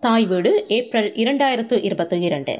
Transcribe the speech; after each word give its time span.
தாய் 0.00 0.26
வீடு 0.26 0.64
ஏப்ரல் 0.68 1.12
இரண்டாயிரத்து 1.12 1.84
இருபத்தி 1.84 2.20
இரண்டு. 2.20 2.58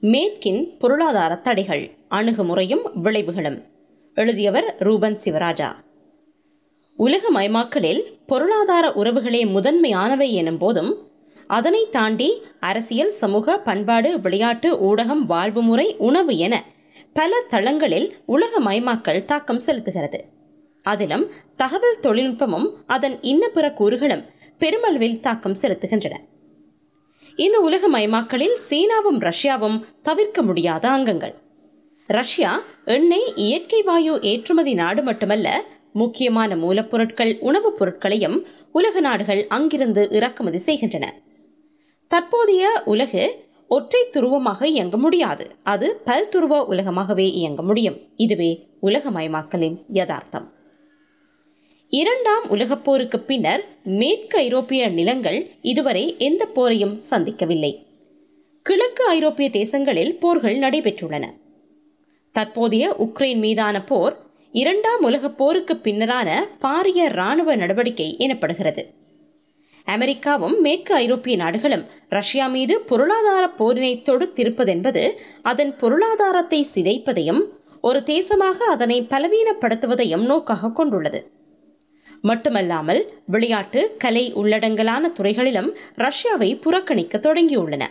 மேற்கின் 0.00 0.78
பொருளாதார 0.78 1.34
தடைகள் 1.34 1.90
அணுகுமுறையும் 2.10 2.90
விளைவுகளும். 3.04 3.62
எழுதியவர் 4.14 4.74
ரூபன் 4.78 5.18
சிவராஜா. 5.24 5.72
உலகமயமாக்கலில் 6.98 8.00
பொருளாதார 8.26 8.88
உறவுகளே 8.88 9.46
முதன்மையானவை 9.46 10.30
எனும் 10.30 10.58
போதும் 10.58 11.10
அதனை 11.46 11.88
தாண்டி 11.90 12.42
அரசியல் 12.60 13.10
சமூக 13.10 13.58
பண்பாடு 13.58 14.20
விளையாட்டு 14.20 14.74
ஊடகம் 14.74 15.24
வாழ்வு 15.26 15.62
முறை 15.62 15.96
உணவு 15.98 16.36
என 16.36 16.64
பல 17.12 17.40
தளங்களில் 17.50 18.16
உலகமயமாக்கல் 18.28 19.24
தாக்கம் 19.24 19.60
செலுத்துகிறது. 19.66 20.20
அதிலும் 20.82 21.30
தகவல் 21.56 22.00
தொழில்நுட்பமும் 22.02 22.72
அதன் 22.86 23.18
இன்னப்புற 23.20 23.72
கூறுகளும் 23.72 24.24
பெருமளவில் 24.58 25.20
தாக்கம் 25.20 25.56
செலுத்துகின்றன. 25.62 26.16
இந்த 27.38 27.60
உலக 27.60 27.88
மயமாக்கலில் 27.90 28.60
சீனாவும் 28.70 29.18
ரஷ்யாவும் 29.18 29.84
தவிர்க்க 30.02 30.42
முடியாத 30.42 30.88
அங்கங்கள். 30.88 31.34
ரஷ்யா 32.06 32.62
எண்ணெய் 32.84 33.32
இயற்கை 33.34 33.82
வாயு 33.82 34.20
ஏற்றுமதி 34.20 34.74
நாடு 34.74 35.02
மட்டுமல்ல 35.02 35.64
முக்கியமான 35.92 36.56
மூலப்பொருட்கள் 36.56 37.38
உணவுப் 37.38 37.78
பொருட்களையும் 37.78 38.46
உலக 38.72 39.00
நாடுகள் 39.00 39.46
அங்கிருந்து 39.46 40.08
இறக்குமதி 40.10 40.58
செய்கின்றன. 40.58 41.14
தற்போதைய 42.08 42.82
உலகு 42.84 43.44
ஒற்றை 43.68 44.06
துருவமாக 44.10 44.64
இயங்க 44.64 44.96
முடியாது. 44.96 45.50
அது 45.62 46.00
பல்துருவ 46.06 46.64
உலகமாகவே 46.68 47.30
இயங்க 47.32 47.62
முடியும். 47.62 47.96
இதுவே 48.16 48.66
உலகமயமாக்கலின் 48.82 49.84
யதார்த்தம். 49.88 50.52
இரண்டாம் 51.90 52.50
உலகப் 52.50 52.84
போருக்கு 52.84 53.20
பின்னர் 53.20 53.64
மேற்கு 53.84 54.38
ஐரோப்பிய 54.38 54.88
நிலங்கள் 54.88 55.50
இதுவரை 55.62 56.14
எந்த 56.18 56.48
போரையும் 56.54 57.00
சந்திக்கவில்லை. 57.10 57.86
கிழக்கு 58.62 59.06
ஐரோப்பிய 59.06 59.50
தேசங்களில் 59.52 60.18
போர்கள் 60.18 60.58
நடைபெற்றுள்ளன. 60.58 61.24
தற்போதைய 62.32 62.96
உக்ரைன் 62.98 63.36
மீதான 63.36 63.84
போர் 63.84 64.16
இரண்டாம் 64.52 65.02
உலகப் 65.02 65.38
போருக்கு 65.38 65.74
பின்னரான 65.74 66.48
பாரிய 66.60 67.04
இராணுவ 67.04 67.54
நடவடிக்கை 67.54 68.16
எனப்படுகிறது. 68.18 68.86
அமெரிக்காவும் 69.84 70.60
மேற்கு 70.60 70.94
ஐரோப்பிய 70.94 71.36
நாடுகளும் 71.36 71.86
ரஷ்யா 72.08 72.46
மீது 72.46 72.80
பொருளாதார 72.80 73.50
போரினை 73.58 74.02
தொடுத்திருப்பதென்பது 74.02 75.14
அதன் 75.42 75.76
பொருளாதாரத்தை 75.76 76.66
சிதைப்பதையும் 76.74 77.42
ஒரு 77.80 78.00
தேசமாக 78.00 78.58
அதனை 78.58 79.06
பலவீனப்படுத்துவதையும் 79.10 80.24
நோக்காக 80.24 80.70
கொண்டுள்ளது. 80.70 81.36
மட்டுமல்லாமல் 82.22 83.12
விளையாட்டு 83.26 83.94
கலை 83.98 84.34
உள்ளடங்கலான 84.34 85.12
துறைகளிலும் 85.12 85.76
ரஷ்யாவை 85.96 86.60
புறக்கணிக்க 86.60 87.18
தொடங்கியுள்ளன. 87.18 87.86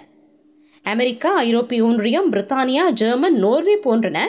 அமெரிக்கா 0.83 1.35
ஐரோப்பிய 1.35 1.83
ஒன்றியம் 1.83 2.33
பிரித்தானியா 2.33 2.89
ஜெர்மன் 2.89 3.35
நோர்வே 3.35 3.77
போன்றன 3.77 4.19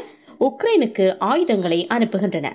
உக்ரைனுக்கு 0.40 1.18
ஆயுதங்களை 1.18 1.86
அனுப்புகின்றன. 1.90 2.52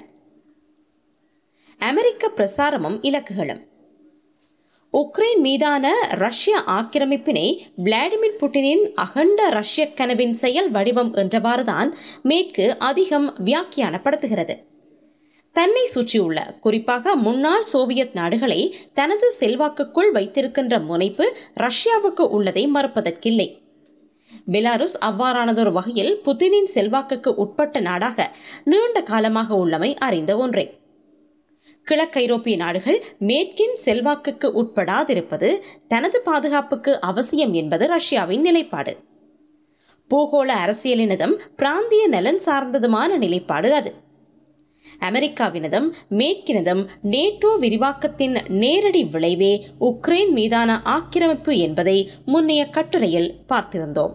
அமெரிக்க 1.80 2.32
பிரசாரமும் 2.36 3.00
இலக்குகளும். 3.02 3.72
உக்ரைன் 4.94 5.40
மீதான 5.40 6.08
ரஷ்ய 6.10 6.60
ஆக்கிரமிப்பினை 6.68 7.60
விளாடிமிர் 7.84 8.38
புட்டினின் 8.40 8.94
அகண்ட 8.94 9.50
ரஷ்ய 9.50 9.94
கனவின் 9.94 10.34
செயல் 10.34 10.72
வடிவம் 10.72 11.14
என்றவாறுதான் 11.14 11.92
மேற்கு 12.22 12.80
அதிகம் 12.80 13.36
வியாக்கியானப்படுத்துகிறது. 13.46 14.56
தன்னை 15.54 15.86
சுற்றியுள்ள 15.86 16.56
குறிப்பாக 16.62 17.16
முன்னாள் 17.16 17.64
சோவியத் 17.64 18.14
நாடுகளை 18.14 18.76
தனது 18.94 19.32
செல்வாக்குக்குள் 19.32 20.12
வைத்திருக்கின்ற 20.12 20.80
முனைப்பு 20.80 21.36
ரஷ்யாவுக்கு 21.60 22.22
உள்ளதை 22.22 22.70
மறுப்பதற்கில்லை. 22.74 23.62
பெலாருஸ் 24.52 24.96
அவ்வாறானதொரு 25.06 25.72
வகையில் 25.72 26.22
புதினின் 26.26 26.64
செல்வாக்குக்கு 26.64 27.36
உட்பட்ட 27.36 27.80
நாடாக 27.80 28.36
நீண்ட 28.64 29.04
காலமாக 29.04 29.56
உள்ளமை 29.56 29.96
அறிந்த 29.96 30.38
ஒன்றே. 30.38 30.80
கிழக்கைரோப்பிய 31.88 32.56
நாடுகள் 32.56 33.04
மேற்கின் 33.20 33.74
செல்வாக்குக்கு 33.74 34.64
உட்படாதிருப்பது 34.64 35.62
தனது 35.88 36.22
பாதுகாப்புக்கு 36.22 37.00
அவசியம் 37.00 37.54
என்பது 37.54 37.88
ரஷ்யாவின் 37.88 38.42
நிலைப்பாடு. 38.42 38.98
பூகோள 40.10 40.54
அரசியலினதும் 40.66 41.36
பிராந்திய 41.56 42.08
நலன் 42.08 42.40
சார்ந்ததுமான 42.40 43.18
நிலைப்பாடு 43.18 43.74
அது. 43.74 43.94
அமெரிக்காவினதும் 45.10 45.88
மேற்கினதும் 46.10 46.84
நேட்டோ 47.12 47.52
விரிவாக்கத்தின் 47.60 48.36
நேரடி 48.62 49.04
விளைவே 49.04 49.54
உக்ரைன் 49.80 50.32
மீதான 50.32 50.82
ஆக்கிரமிப்பு 50.82 51.58
என்பதை 51.58 51.98
முன்னைய 52.26 52.70
கட்டுரையில் 52.70 53.32
பார்த்திருந்தோம். 53.50 54.14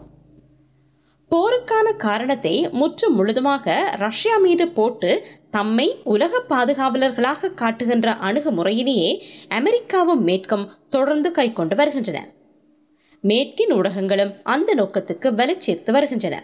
போருக்கான 1.30 1.86
காரணத்தை 1.96 2.52
முற்று 2.70 3.06
முழுதுமாக 3.10 3.74
ரஷ்யா 3.96 4.36
மீது 4.36 4.68
போட்டு 4.68 5.10
தம்மை 5.50 5.86
உலக 6.04 6.40
பாதுகாவலர்களாக 6.48 7.54
காட்டுகின்ற 7.54 8.12
அணுகுமுறையினையே 8.28 9.10
அமெரிக்காவும் 9.48 10.22
மேற்கும் 10.22 10.68
தொடர்ந்து 10.90 11.30
கைக்கொண்டு 11.30 11.76
வருகின்றன. 11.76 12.20
மேற்கின் 13.24 13.72
ஊடகங்களும் 13.72 14.32
அந்த 14.42 14.74
நோக்கத்துக்கு 14.74 15.30
வலு 15.34 15.54
சேர்த்து 15.58 15.92
வருகின்றன. 15.92 16.36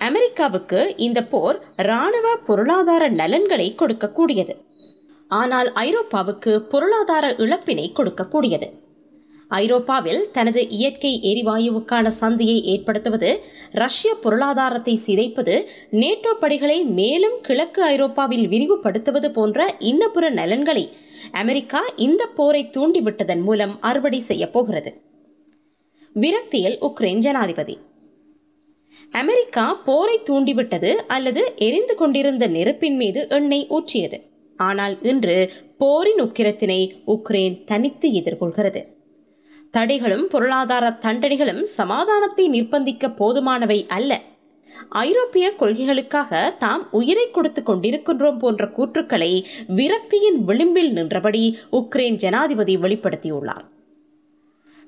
அமெரிக்காவுக்கு 0.00 0.80
இந்த 1.06 1.20
போர் 1.32 1.56
இராணுவ 1.86 2.26
பொருளாதார 2.48 3.02
நலன்களை 3.20 3.68
கொடுக்கக்கூடியது. 3.80 4.54
ஆனால் 5.30 5.68
ஐரோப்பாவுக்கு 5.86 6.52
பொருளாதார 6.72 7.26
இழப்பினை 7.44 7.86
கொடுக்கக்கூடியது. 7.98 8.68
ஐரோப்பாவில் 9.50 10.20
தனது 10.36 10.60
இயற்கை 10.76 11.10
எரிவாயுவுக்கான 11.30 12.08
சந்தையை 12.20 12.56
ஏற்படுத்துவது 12.72 13.30
ரஷ்ய 13.82 14.10
பொருளாதாரத்தை 14.24 14.94
சிதைப்பது 15.06 15.54
நேட்டோ 16.00 16.32
படைகளை 16.42 16.78
மேலும் 16.98 17.36
கிழக்கு 17.46 17.82
ஐரோப்பாவில் 17.94 18.46
விரிவுபடுத்துவது 18.52 19.30
போன்ற 19.38 19.66
இன்னபுற 19.90 20.30
நலன்களை 20.40 20.84
அமெரிக்கா 21.42 21.82
இந்த 22.06 22.22
போரை 22.38 22.62
தூண்டிவிட்டதன் 22.76 23.44
மூலம் 23.48 23.74
அறுவடை 23.90 24.22
செய்யப்போகிறது 24.30 24.92
விரக்தியில் 26.16 26.78
உக்ரைன் 26.88 27.22
ஜனாதிபதி. 27.26 27.76
அமெரிக்கா 29.10 29.74
போரை 29.74 30.20
தூண்டிவிட்டது 30.24 30.90
அல்லது 31.06 31.52
எரிந்து 31.56 31.94
கொண்டிருந்த 31.94 32.46
நெருப்பின் 32.46 32.96
மீது 32.96 33.26
எண்ணெய் 33.28 33.66
ஊற்றியது. 33.70 34.18
ஆனால் 34.56 35.02
இன்று 35.02 35.52
போரின் 35.78 36.22
உக்கிரத்தினை 36.22 36.80
உக்ரைன் 37.06 37.64
தனித்து 37.64 38.08
எதிர்கொள்கிறது. 38.08 38.82
தடைகளும் 39.72 40.24
பொருளாதார 40.24 40.98
தண்டனைகளும் 41.00 41.62
சமாதானத்தை 41.62 42.50
நிர்பந்திக்க 42.50 43.08
போதுமானவை 43.20 43.88
அல்ல. 43.88 44.20
ஐரோப்பிய 44.88 45.52
கொள்கைகளுக்காக 45.58 46.56
தாம் 46.58 46.88
உயிரை 46.90 47.30
கொடுத்து 47.30 47.62
கொண்டிருக்கின்றோம் 47.62 48.38
போன்ற 48.38 48.64
கூற்றுக்களை 48.66 49.44
விரக்தியின் 49.76 50.40
விளிம்பில் 50.44 50.92
நின்றபடி 50.92 51.58
உக்ரைன் 51.72 52.16
ஜனாதிபதி 52.16 52.76
வெளிப்படுத்தியுள்ளார். 52.76 53.66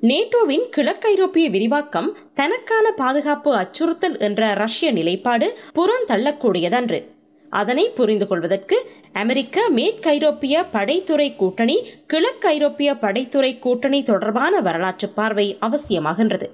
நேட்டோவின் 0.07 0.65
கிழக்கைரோப்பிய 0.77 1.51
விரிவாக்கம் 1.51 2.17
தனக்கான 2.35 2.91
பாதுகாப்பு 2.97 3.55
அச்சுறுத்தல் 3.55 4.19
என்ற 4.19 4.53
ரஷ்ய 4.53 4.93
நிலைப்பாடு 4.93 5.59
புறந்தள்ளக்கூடியதன்று. 5.75 7.05
அதனை 7.51 7.89
புரிந்து 7.89 8.27
கொள்வதற்கு 8.27 8.87
அமெரிக்க 9.13 9.69
மேற்கைரோப்பிய 9.77 10.65
படைத்துறை 10.73 11.37
கூட்டணி 11.37 11.77
கிழக்கைரோப்பிய 12.13 12.97
படைத்துறை 13.05 13.59
கூட்டணி 13.59 14.03
தொடர்பான 14.03 14.61
வரலாற்று 14.61 15.09
பார்வை 15.09 15.59
அவசியமாகின்றது. 15.61 16.49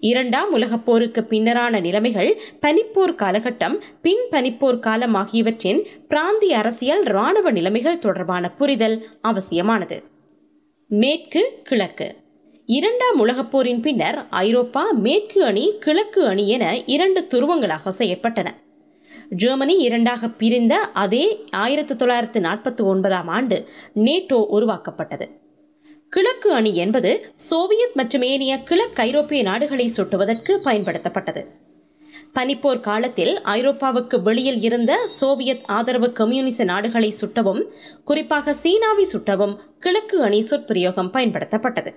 இரண்டாம் 0.00 0.52
உலகப் 0.52 0.84
போருக்கு 0.84 1.20
பின்னரான 1.20 1.80
நிலைமைகள் 1.80 2.38
பனிப்போர் 2.66 3.14
காலகட்டம் 3.22 3.80
பின் 4.02 4.24
பனிப்போர் 4.30 4.78
காலம் 4.78 5.14
ஆகியவற்றின் 5.14 5.86
பிராந்திய 6.08 6.58
அரசியல் 6.58 7.04
இராணுவ 7.04 7.50
நிலைமைகள் 7.50 7.98
தொடர்பான 7.98 8.50
புரிதல் 8.50 9.06
அவசியமானது. 9.22 10.02
மேற்கு 10.88 11.60
கிழக்கு. 11.62 12.16
இரண்டாம் 12.70 13.18
உலகப் 13.18 13.50
போரின் 13.50 13.80
பின்னர் 13.80 14.26
ஐரோப்பா 14.30 14.90
மேற்கு 14.90 15.44
அணி 15.44 15.78
கிழக்கு 15.78 16.26
அணி 16.26 16.48
என 16.48 16.82
இரண்டு 16.86 17.20
துருவங்களாக 17.30 17.92
செய்யப்பட்டன. 17.98 18.48
ஜெர்மனி 19.28 19.76
இரண்டாக 19.76 20.28
பிரிந்த 20.28 20.76
அதே 20.76 21.44
ஆயிரத்தி 21.50 21.96
தொள்ளாயிரத்து 21.96 22.40
நாற்பத்தி 22.40 22.82
ஒன்பதாம் 22.84 23.28
ஆண்டு 23.28 23.68
நேட்டோ 23.94 24.32
உருவாக்கப்பட்டது. 24.32 25.28
கிழக்கு 26.08 26.52
அணி 26.52 26.76
என்பது 26.76 27.32
சோவியத் 27.36 27.94
மற்றும் 27.94 28.22
ஏனைய 28.22 28.62
கிழக்கு 28.62 29.02
ஐரோப்பிய 29.02 29.42
நாடுகளை 29.42 29.88
சுட்டுவதற்கு 29.88 30.60
பயன்படுத்தப்பட்டது. 30.64 31.44
பனிப்போர் 32.34 32.80
காலத்தில் 32.80 33.40
ஐரோப்பாவுக்கு 33.44 34.22
வெளியில் 34.22 34.60
இருந்த 34.60 35.06
சோவியத் 35.06 35.64
ஆதரவு 35.66 36.12
கம்யூனிச 36.12 36.64
நாடுகளை 36.64 37.14
சுட்டவும் 37.20 37.64
குறிப்பாக 38.04 38.54
சீனாவை 38.54 39.06
சுட்டவும் 39.12 39.56
கிழக்கு 39.78 40.22
அணி 40.22 40.46
சொற்பிரயோகம் 40.50 41.12
பயன்படுத்தப்பட்டது. 41.12 41.92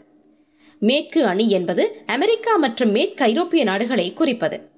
மேற்கு 0.79 1.25
அணி 1.25 1.49
என்பது 1.49 2.03
அமெரிக்கா 2.05 2.55
மற்றும் 2.55 2.91
மேற்கு 2.91 3.23
ஐரோப்பிய 3.23 3.63
நாடுகளை 3.63 4.13
குறிப்பது. 4.13 4.69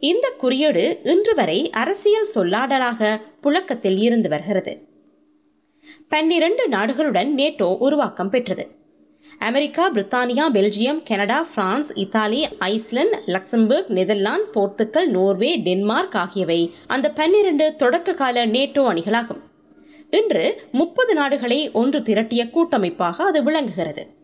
இந்த 0.00 0.32
குறியீடு 0.38 1.00
இன்று 1.04 1.34
வரை 1.34 1.70
அரசியல் 1.70 2.28
சொல்லாடலாக 2.34 3.20
புழக்கத்தில் 3.40 3.98
இருந்து 3.98 4.28
வருகிறது. 4.28 4.88
பன்னிரண்டு 6.08 6.68
நாடுகளுடன் 6.68 7.30
நேட்டோ 7.36 7.78
உருவாக்கம் 7.78 8.30
பெற்றது. 8.30 8.68
America 9.38 9.92
Britannia 9.92 10.44
Belgium 10.52 11.02
Canada 11.04 11.46
France 11.54 11.92
Italy 11.94 12.48
Iceland 12.58 13.22
Luxembourg 13.26 13.88
Netherlands 13.88 14.50
Portugal 14.54 15.06
Norway 15.06 15.56
Denmark 15.56 16.16
ஆகியவை 16.16 16.72
அந்த 16.86 17.10
பன்னிரண்டு 17.10 17.76
தொடக்க 17.76 18.14
கால 18.14 18.46
நேட்டோ 18.46 18.84
அணிகளாகும். 18.92 19.40
இன்று 20.10 20.62
முப்பது 20.72 21.14
நாடுகளை 21.14 21.70
ஒன்று 21.70 22.00
திரட்டிய 22.00 22.50
கூட்டமைப்பாக 22.50 23.24
அது 23.24 23.42
விளங்குகிறது. 23.42 24.22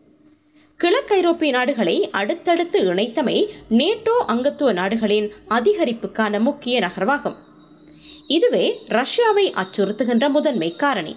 கிழக்கு 0.81 1.15
ஐரோப்பிய 1.15 1.51
நாடுகளை 1.51 2.09
அடுத்தடுத்து 2.09 2.79
இணைத்தமை 2.81 3.47
நேட்டோ 3.69 4.13
அங்கத்துவ 4.27 4.73
நாடுகளின் 4.73 5.31
அதிகரிப்புக்கான 5.49 6.39
முக்கிய 6.39 6.79
நகர்வாகும். 6.79 7.35
இதுவே 8.27 8.79
ரஷ்யாவை 8.87 9.45
அச்சுறுத்துகின்ற 9.61 10.29
முதன்மை 10.29 10.75
காரணி. 10.75 11.15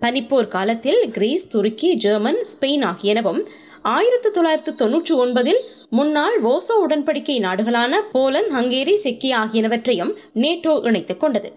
பனிப்போர் 0.00 0.48
காலத்தில் 0.48 1.10
கிரீஸ் 1.10 1.48
துருக்கி 1.48 1.94
ஜெர்மன் 1.94 2.46
ஸ்பெயின் 2.52 2.84
ஆகியனவும் 2.90 3.46
ஆயிரத்தி 3.82 4.28
தொள்ளாயிரத்தி 4.28 4.74
தொன்னூற்றி 4.76 5.14
ஒன்பதில் 5.24 5.60
முன்னாள் 5.90 6.42
ஓசோ 6.42 6.76
உடன்படிக்கை 6.88 7.38
நாடுகளான 7.40 8.02
போலந்து 8.12 8.54
ஹங்கேரி 8.56 8.94
செக்கி 8.94 9.32
ஆகியனவற்றையும் 9.32 10.12
நேட்டோ 10.34 10.84
இணைத்துக் 10.84 11.20
கொண்டது. 11.20 11.52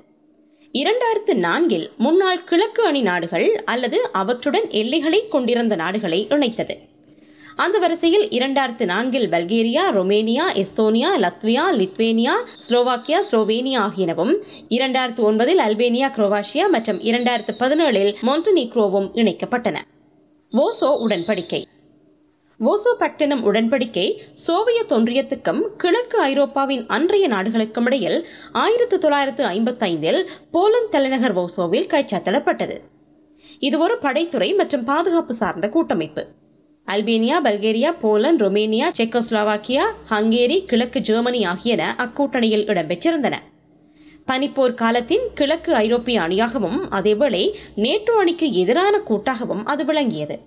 இரண்டாயிரத்து 0.74 1.34
நான்கில் 1.34 1.92
முன்னாள் 1.98 2.44
கிழக்கு 2.44 2.84
அணி 2.84 3.02
நாடுகள் 3.02 3.64
அல்லது 3.66 4.12
அவற்றுடன் 4.12 4.70
எல்லைகளை 4.70 5.28
கொண்டிருந்த 5.28 5.76
நாடுகளை 5.76 6.28
இணைத்தது. 6.30 6.92
அந்த 7.56 7.80
வரிசையில் 7.80 8.28
இரண்டாயிரத்து 8.28 8.86
நான்கில் 8.86 9.30
Bulgaria 9.30 9.84
Romania 9.92 10.46
Estonia 10.54 11.10
Latvia 11.18 11.66
Lithuania 11.72 12.32
Slovakia 12.70 13.20
Slovenia 13.32 13.80
ஆகியனவும் 13.80 14.34
இரண்டாயிரத்து 14.70 15.20
ஒன்பதில் 15.20 15.62
அல்பேனியா 15.66 16.08
குரோவாஷியா 16.18 16.70
மற்றும் 16.70 17.00
இரண்டாயிரத்து 17.00 17.54
பதினேழில் 17.60 18.16
மொண்டனிக்ரோவும் 18.22 19.10
இணைக்கப்பட்டன. 19.14 19.76
ஓசோ 20.54 20.90
உடன்படிக்கை. 21.06 21.64
ஓசோ 22.60 22.94
பட்டினம் 22.98 23.54
உடன்படிக்கை 23.54 24.18
சோவியத் 24.34 24.92
ஒன்றியத்துக்கும் 24.92 25.62
கிழக்கு 25.78 26.20
ஐரோப்பாவின் 26.20 26.88
அன்றைய 26.88 27.28
நாடுகளுக்கும் 27.28 27.86
இடையில் 27.86 28.28
ஆயிரத்தி 28.52 28.98
தொள்ளாயிரத்து 28.98 29.46
ஐம்பத்தைந்தில் 29.46 30.28
போலந்து 30.52 30.90
தலைநகர் 30.90 31.38
ஓசோவில் 31.38 31.90
கைச்சாத்திடப்பட்டது. 31.94 32.78
இது 33.60 33.80
ஒரு 33.80 33.98
படைத்துறை 34.02 34.56
மற்றும் 34.56 34.84
பாதுகாப்பு 34.84 35.34
சார்ந்த 35.34 35.70
கூட்டமைப்பு. 35.70 36.26
Albania 36.88 37.36
Bulgaria 37.44 37.96
Poland 38.00 38.50
Romania 38.50 38.88
Czechoslovakia 38.98 39.84
Hungary 40.10 40.66
கிழக்கு 40.66 41.00
ஜெர்மனி 41.00 41.46
ஆகியன 41.46 41.96
அக்கூட்டணியில் 41.98 42.66
இடம்பெற்றிருந்தன. 42.68 43.36
பனிப்போர் 44.28 44.74
காலத்தின் 44.74 45.28
கிழக்கு 45.34 45.76
ஐரோப்பிய 45.76 46.22
அணியாகவும் 46.22 46.80
அதேவேளை 46.92 47.52
நேட்டோ 47.76 48.12
அணிக்கு 48.12 48.54
எதிரான 48.54 48.98
கூட்டாகவும் 48.98 49.64
அது 49.66 49.86
விளங்கியது. 49.86 50.40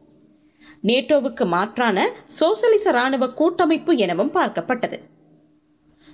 நேட்டோவுக்கு 0.85 1.47
மாற்றான 1.47 2.07
சோசலிச 2.27 2.91
ராணுவ 2.91 3.29
கூட்டமைப்பு 3.29 3.97
எனவும் 3.97 4.35
பார்க்கப்பட்டது. 4.35 5.01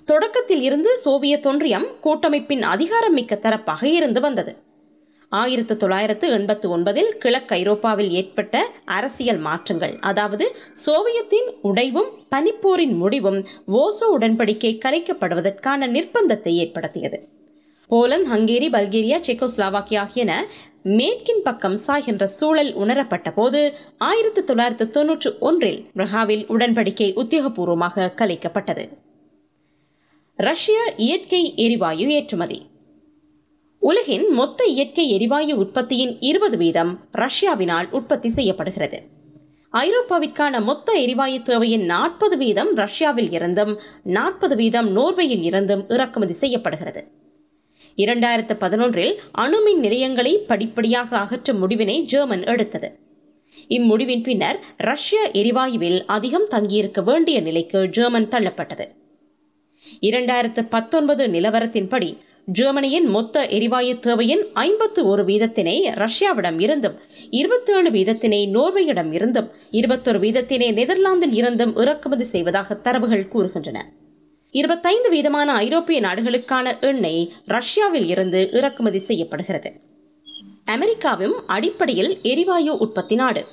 தொடக்கத்தில் 0.04 0.62
இருந்து 0.62 0.98
சோவியத் 0.98 1.46
ஒன்றியம் 1.46 1.86
கூட்டமைப்பின் 2.00 2.62
அதிகாரம் 2.62 3.12
மிக்க 3.12 3.38
தரப்பாக 3.42 3.84
இருந்து 3.84 4.20
வந்தது. 4.20 4.56
ஆயிரத்து 5.40 5.76
தொள்ளாயிரத்து 5.76 6.26
எண்பத்து 6.28 6.66
ஒன்பதில் 6.76 7.10
கிழக்கு 7.18 7.54
ஐரோப்பாவில் 7.56 8.10
ஏற்பட்ட 8.10 8.70
அரசியல் 8.84 9.38
மாற்றங்கள். 9.38 9.94
அதாவது 10.00 10.46
சோவியத்தின் 10.86 11.48
உடைவும் 11.62 12.10
பனிப்போரின் 12.34 12.96
முடிவும் 12.96 13.38
ஓசோ 13.82 14.08
உடன்படிக்கை 14.18 14.72
கலைக்கப்படுவதற்கான 14.84 15.88
நிர்பந்தத்தை 15.96 16.54
ஏற்படுத்தியது. 16.64 17.20
போலந்து 17.88 18.30
ஹங்கேரி 18.32 18.68
பல்கேரியா 18.76 19.18
செக்கோஸ்லாவாக்கியா 19.28 19.98
ஆகியன 19.98 20.32
மேற்கின் 20.82 21.42
பக்கம் 21.44 21.76
சாகின்ற 21.76 22.24
சூழல் 22.26 22.74
உணரப்பட்ட 22.74 23.30
போது 23.30 23.60
ஆயிரத்தி 23.98 24.44
தொள்ளாயிரத்து 24.44 24.90
தொன்னூற்று 24.90 25.30
ஒன்றில் 25.38 25.80
பிரகாவில் 25.96 26.44
உடன்படிக்கை 26.48 27.08
உத்தியோகபூர்வமாக 27.22 28.08
கலைக்கப்பட்டது. 28.20 28.84
ரஷ்ய 30.38 30.78
இயற்கை 30.96 31.42
எரிவாயு 31.56 32.06
ஏற்றுமதி. 32.08 32.58
உலகின் 33.88 34.28
மொத்த 34.30 34.64
இயற்கை 34.64 35.10
எரிவாயு 35.10 35.54
உற்பத்தியின் 35.56 36.16
இருபது 36.20 36.56
வீதம் 36.56 36.98
ரஷ்யாவினால் 37.12 37.90
உற்பத்தி 37.90 38.28
செய்யப்படுகிறது. 38.28 38.98
ஐரோப்பாவிற்கான 39.72 40.62
மொத்த 40.62 40.92
எரிவாயு 40.92 41.42
தேவையின் 41.42 41.84
நாற்பது 41.84 42.36
வீதம் 42.36 42.70
ரஷ்யாவில் 42.74 43.32
இருந்தும் 43.32 43.80
நாற்பது 44.02 44.56
வீதம் 44.56 44.96
நோர்வேயில் 44.96 45.42
இருந்தும் 45.42 45.84
இறக்குமதி 45.88 46.32
செய்யப்படுகிறது. 46.32 47.02
இரண்டாயிரத்து 47.96 48.56
பதினொன்றில் 48.60 49.14
அணுமின் 49.38 49.78
நிலையங்களை 49.78 50.38
படிப்படியாக 50.38 51.18
அகற்றும் 51.18 51.60
முடிவினை 51.62 52.04
ஜெர்மன் 52.04 52.44
எடுத்தது. 52.44 52.98
இம்முடிவின் 53.68 54.22
பின்னர் 54.22 54.58
ரஷ்ய 54.76 55.30
எரிவாயுவில் 55.32 56.02
அதிகம் 56.06 56.48
தங்கியிருக்க 56.48 57.02
வேண்டிய 57.02 57.40
நிலைக்கு 57.40 57.88
ஜெர்மன் 57.88 58.28
தள்ளப்பட்டது. 58.28 58.86
இரண்டாயிரத்து 60.00 60.62
பத்தொன்பது 60.68 61.26
நிலவரத்தின்படி 61.26 62.10
ஜெர்மனியின் 62.48 63.06
மொத்த 63.06 63.46
எரிவாயு 63.48 63.98
தேவையின் 64.00 64.46
ஐம்பத்து 64.52 65.06
ஒரு 65.06 65.24
வீதத்தினை 65.24 65.74
ரஷ்யாவிடம் 65.94 66.60
இருந்தும் 66.60 66.96
இருபத்தேழு 67.30 67.90
வீதத்தினை 67.90 68.40
நோர்வேயிடம் 68.52 69.12
இருந்தும் 69.12 69.50
இருபத்தொரு 69.70 70.18
வீதத்தினை 70.18 70.72
நெதர்லாந்தில் 70.72 71.32
இருந்தும் 71.32 71.76
இறக்குமதி 71.76 72.24
செய்வதாக 72.24 72.74
தரவுகள் 72.74 73.28
கூறுகின்றன. 73.32 73.78
இருபத்தைந்து 74.50 75.10
வீதமான 75.10 75.46
ஐரோப்பிய 75.46 76.00
நாடுகளுக்கான 76.00 76.80
எண்ணெய் 76.80 77.32
ரஷ்யாவில் 77.46 78.08
இருந்து 78.08 78.50
இறக்குமதி 78.52 78.98
செய்யப்படுகிறது. 78.98 79.72
அமெரிக்காவும் 80.64 81.46
அடிப்படையில் 81.46 82.18
எரிவாயு 82.22 82.78
உற்பத்தி 82.78 83.14
நாடு. 83.14 83.46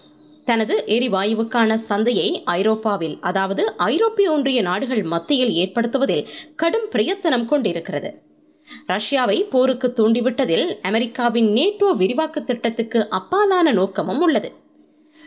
தனது 0.46 0.84
எரிவாயுவுக்கான 0.88 1.76
சந்தையை 1.76 2.44
ஐரோப்பாவில் 2.44 3.18
அதாவது 3.22 3.76
ஐரோப்பிய 3.76 4.32
ஒன்றிய 4.32 4.62
நாடுகள் 4.62 5.04
மத்தியில் 5.04 5.50
ஏற்படுத்துவதில் 5.50 6.28
கடும் 6.56 6.88
பிரயத்தனம் 6.92 7.46
கொண்டிருக்கிறது. 7.46 8.12
ரஷ்யாவை 8.88 9.42
போருக்கு 9.50 9.94
தூண்டிவிட்டதில் 9.96 10.78
அமெரிக்காவின் 10.82 11.54
நேட்டோ 11.54 11.96
விரிவாக்க 11.96 12.40
திட்டத்துக்கு 12.40 13.08
அப்பாலான 13.12 13.74
நோக்கமும் 13.74 14.20
உள்ளது. 14.20 14.52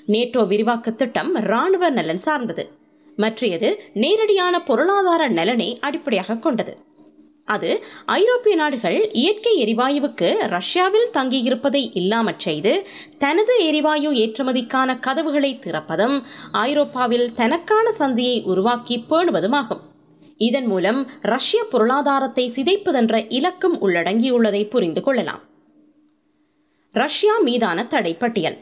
நேட்டோ 0.07 0.47
விரிவாக்க 0.47 0.91
திட்டம் 0.91 1.35
இராணுவ 1.35 1.91
நலன் 1.91 2.19
சார்ந்தது. 2.19 2.71
மற்றையது 3.17 3.83
நேரடியான 3.95 4.63
பொருளாதார 4.63 5.29
நலனை 5.29 5.79
அடிப்படையாக 5.81 6.37
கொண்டது. 6.37 6.79
அது 7.45 7.83
ஐரோப்பிய 8.07 8.57
நாடுகள் 8.57 9.11
இயற்கை 9.13 9.53
எரிவாயுவுக்கு 9.65 10.29
ரஷ்யாவில் 10.49 11.09
தங்கியிருப்பதை 11.13 11.91
இல்லாமற் 11.93 12.39
செய்து 12.39 12.87
தனது 13.19 13.67
எரிவாயு 13.67 14.11
ஏற்றுமதிக்கான 14.13 15.01
கதவுகளை 15.01 15.59
திறப்பதும் 15.63 16.23
ஐரோப்பாவில் 16.53 17.35
தனக்கான 17.35 17.93
சந்தையை 17.93 18.43
உருவாக்கி 18.43 19.05
பேணுவதுமாகும். 19.11 19.83
இதன் 20.49 20.67
மூலம் 20.67 21.01
ரஷ்ய 21.33 21.59
பொருளாதாரத்தை 21.71 22.45
சிதைப்பதென்ற 22.57 23.17
இலக்கம் 23.29 23.75
உள்ளடங்கியுள்ளதை 23.83 24.63
புரிந்து 24.71 25.01
கொள்ளலாம். 25.03 25.43
ரஷ்யா 26.95 27.35
மீதான 27.39 27.85
தடை 27.93 28.13
பட்டியல் 28.15 28.57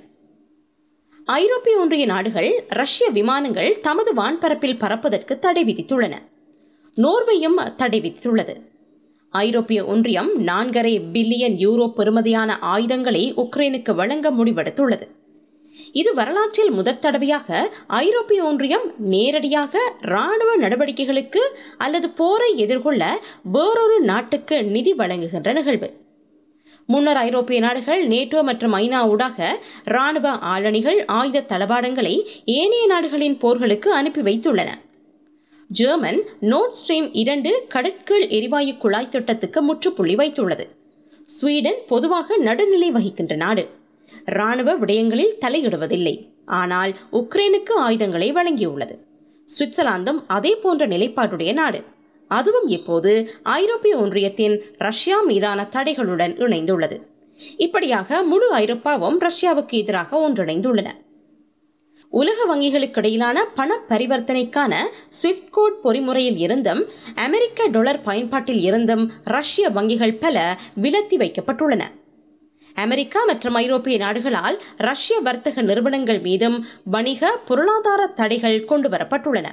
ஐரோப்பிய 1.25 1.75
ஒன்றிய 1.78 2.04
நாடுகள் 2.06 2.50
ரஷ்ய 2.68 3.06
விமானங்கள் 3.08 3.70
தமது 3.80 4.10
வான்பரப்பில் 4.14 4.78
பறப்பதற்கு 4.78 5.38
தடை 5.38 5.62
விதித்துள்ளன. 5.64 6.14
நோர்வேயும் 6.96 7.58
தடை 7.76 7.99
விதித்துள்ளது. 8.00 8.54
ஐரோப்பிய 9.32 9.80
ஒன்றியம் 9.84 10.30
நான்கரை 10.46 10.94
பில்லியன் 11.14 11.56
யூரோ 11.64 11.87
பெறுமதியான 11.96 12.58
ஆயுதங்களை 12.75 13.25
உக்ரைனுக்கு 13.44 13.94
வழங்க 13.94 14.30
முடிவெடுத்துள்ளது. 14.30 15.08
இது 15.92 16.14
வரலாற்றில் 16.14 16.70
முதற் 16.70 17.00
தடவையாக 17.00 17.73
ஐரோப்பிய 17.87 18.44
ஒன்றியம் 18.44 18.94
நேரடியாக 18.99 19.92
இராணுவ 20.00 20.56
நடவடிக்கைகளுக்கு 20.56 21.38
அல்லது 21.78 22.11
போரை 22.11 22.56
எதிர்கொள்ள 22.56 23.20
வேறொரு 23.42 24.00
நாட்டுக்கு 24.00 24.64
நிதி 24.64 24.94
வழங்குகின்ற 24.94 25.52
நிகழ்வு. 25.52 25.94
முன்னர் 26.87 27.16
ஐரோப்பிய 27.16 27.61
நாடுகள் 27.61 28.09
நேட்டோ 28.09 28.42
மற்றும் 28.42 28.73
ஐநா 28.73 29.09
ஊடாக 29.09 29.59
இராணுவ 29.85 30.30
ஆளணிகள் 30.30 31.04
ஆயுத 31.06 31.44
தளவாடங்களை 31.49 32.23
ஏனைய 32.44 32.87
நாடுகளின் 32.87 33.37
போர்களுக்கு 33.37 33.88
அனுப்பி 33.88 34.20
வைத்துள்ளன. 34.20 34.68
ஜெர்மன் 35.68 36.23
நோட் 36.40 36.76
ஸ்ட்ரீம் 36.80 37.11
இரண்டு 37.12 37.66
கடற்கீழ் 37.68 38.28
எரிவாயு 38.28 38.76
குழாய் 38.76 39.09
திட்டத்துக்கு 39.09 39.62
முற்றுப்புள்ளி 39.62 40.14
வைத்துள்ளது. 40.14 40.68
ஸ்வீடன் 41.25 41.78
பொதுவாக 41.88 42.37
நடுநிலை 42.37 42.92
வகிக்கின்ற 42.92 43.37
நாடு. 43.37 43.68
இராணுவ 44.30 44.78
விடயங்களில் 44.78 45.38
தலையிடுவதில்லை. 45.40 46.16
ஆனால் 46.46 46.92
உக்ரைனுக்கு 47.12 47.72
ஆயுதங்களை 47.76 48.32
வழங்கியுள்ளது. 48.32 48.94
சுவிட்சர்லாந்தும் 49.58 50.20
அதே 50.26 50.52
போன்ற 50.56 50.88
நிலைப்பாட்டுடைய 50.88 51.52
நாடு. 51.52 51.80
அதுவும் 52.30 52.68
இப்போது 52.68 53.12
ஐரோப்பிய 53.42 53.96
ஒன்றியத்தின் 53.96 54.56
ரஷ்யா 54.78 55.20
மீதான 55.20 55.68
தடைகளுடன் 55.72 56.34
இணைந்துள்ளது. 56.42 56.96
இப்படியாக 57.56 58.22
முழு 58.22 58.49
ஐரோப்பாவும் 58.56 59.18
ரஷ்யாவுக்கு 59.20 59.76
எதிராக 59.82 60.28
ஒன்றிணைந்துள்ளன. 60.28 60.88
உலக 62.12 62.38
வங்கிகளுக்கிடையிலான 62.50 63.38
பண 63.54 63.78
பரிவர்த்தனைக்கான 63.88 64.75
ஸ்விஃப்ட் 65.08 65.50
கோட் 65.50 65.78
பொறிமுறையில் 65.84 66.38
இருந்தும் 66.38 66.82
அமெரிக்க 67.14 67.68
டொலர் 67.68 68.00
பயன்பாட்டில் 68.04 68.60
இருந்தும் 68.60 69.04
ரஷ்ய 69.25 69.70
வங்கிகள் 69.70 70.16
பல 70.20 70.58
விலத்தி 70.82 71.16
வைக்கப்பட்டுள்ளன. 71.22 71.82
அமெரிக்கா 72.74 73.24
மற்றும் 73.24 73.54
ஐரோப்பிய 73.54 73.98
நாடுகளால் 73.98 74.60
ரஷ்ய 74.76 75.18
வர்த்தக 75.18 75.62
நிறுவனங்கள் 75.62 76.20
மீதும் 76.20 76.66
வணிக 76.84 77.36
பொருளாதார 77.36 78.06
தடைகள் 78.06 78.64
கொண்டுவரப்பட்டுள்ளன. 78.64 79.46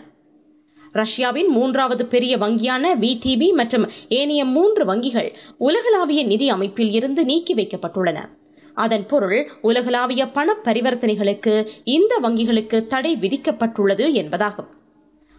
ரஷ்யாவின் 0.92 1.48
மூன்றாவது 1.48 2.06
பெரிய 2.06 2.38
வங்கியான 2.38 2.96
விடிபி 3.02 3.54
மற்றும் 3.54 3.90
ஏனைய 4.10 4.46
மூன்று 4.46 4.86
வங்கிகள் 4.86 5.34
உலகளாவிய 5.58 6.24
நிதி 6.24 6.50
அமைப்பில் 6.50 6.92
இருந்து 6.92 7.26
நீக்கி 7.26 7.56
வைக்கப்பட்டுள்ளன. 7.56 8.30
அதன் 8.74 9.06
பொருள் 9.06 9.52
உலகளாவிய 9.62 10.28
பண 10.28 10.56
பரிவர்த்தனைகளுக்கு 10.64 11.68
இந்த 11.84 12.20
வங்கிகளுக்கு 12.22 12.88
தடை 12.88 13.18
விதிக்கப்பட்டுள்ளது 13.22 14.12
என்பதாகும். 14.14 14.68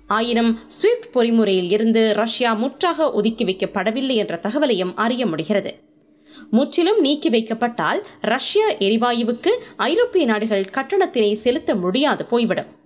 ஆயினும் 0.06 0.58
ஸ்விஃப்ட் 0.66 1.16
பொறிமுறையில் 1.16 1.70
இருந்து 1.70 2.14
ரஷ்யா 2.14 2.52
முற்றாக 2.52 3.12
ஒதுக்கி 3.12 3.44
வைக்கப்படவில்லை 3.44 4.14
என்ற 4.14 4.40
தகவலையும் 4.42 4.92
அறிய 4.94 5.26
முடிகிறது. 5.26 5.87
முற்றிலும் 6.50 7.00
நீக்கி 7.00 7.30
வைக்கப்பட்டால் 7.30 8.00
ரஷ்ய 8.20 8.76
எரிவாயுவுக்கு 8.78 9.50
ஐரோப்பிய 9.76 10.24
நாடுகள் 10.24 10.70
கட்டணத்தினை 10.72 11.32
செலுத்த 11.32 11.74
முடியாது 11.74 12.24
போய்விடும். 12.24 12.76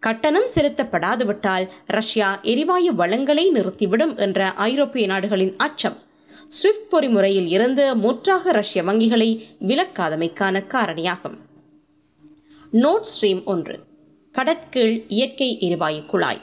கட்டணம் 0.00 0.48
செலுத்தப்படாது 0.54 1.24
விட்டால் 1.26 1.72
ரஷ்யா 1.86 2.40
எரிவாயு 2.42 2.94
வளங்களை 2.94 3.50
நிறுத்திவிடும் 3.50 4.16
என்ற 4.16 4.52
ஐரோப்பிய 4.52 5.06
நாடுகளின் 5.06 5.54
அச்சம். 5.56 5.96
ஸ்விஃப்ட் 6.48 6.92
பொறிமுறையில் 6.92 7.46
இருந்து 7.46 7.96
முற்றாக 7.96 8.52
ரஷ்ய 8.52 8.82
வங்கிகளை 8.82 9.42
விலக்காதமைக்கான 9.60 10.64
காரணியாகும். 10.68 11.36
நோட் 12.72 13.06
ஸ்ட்ரீம் 13.12 13.44
ஒன்று 13.44 13.80
கடற்கீழ் 14.32 15.02
இயற்கை 15.08 15.58
எரிவாயு 15.60 16.02
குழாய். 16.06 16.40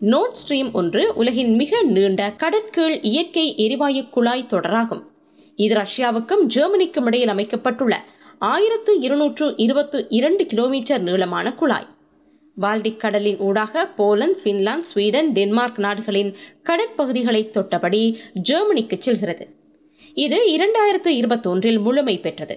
நோட் 0.00 0.36
ஸ்ட்ரீம் 0.40 0.72
ஒன்று 0.72 1.14
உலகின் 1.14 1.54
மிக 1.54 1.82
நீண்ட 1.82 2.32
கடற்கீழ் 2.32 2.98
இயற்கை 3.02 3.56
எரிவாயு 3.56 4.08
குழாய் 4.08 4.50
தொடராகும். 4.50 5.08
இது 5.64 5.74
ரஷ்யாவுக்கும் 5.74 6.42
ஜெர்மனிக்கும் 6.54 7.06
இடையில் 7.06 7.28
அமைக்கப்பட்டுள்ள 7.28 8.04
ஆயிரத்து 8.38 9.00
இருநூற்று 9.00 9.54
இருபத்து 9.56 10.06
இரண்டு 10.08 10.46
கிலோமீட்டர் 10.46 11.00
நீளமான 11.00 11.52
குழாய். 11.52 11.88
பால்டிக் 12.60 12.96
கடலின் 12.96 13.38
ஊடாக 13.38 13.86
போலந்து 13.86 14.40
பின்லாந்து 14.44 14.84
ஸ்வீடன் 14.90 15.32
டென்மார்க் 15.32 15.78
நாடுகளின் 15.78 16.36
கடற்பகுதிகளை 16.62 17.42
தொட்டபடி 17.50 18.02
ஜெர்மனிக்கு 18.32 18.96
செல்கிறது. 19.00 19.44
இது 20.14 20.38
இரண்டாயிரத்து 20.56 21.10
இருபத்தொன்றில் 21.20 21.80
முழுமை 21.80 22.18
பெற்றது. 22.18 22.56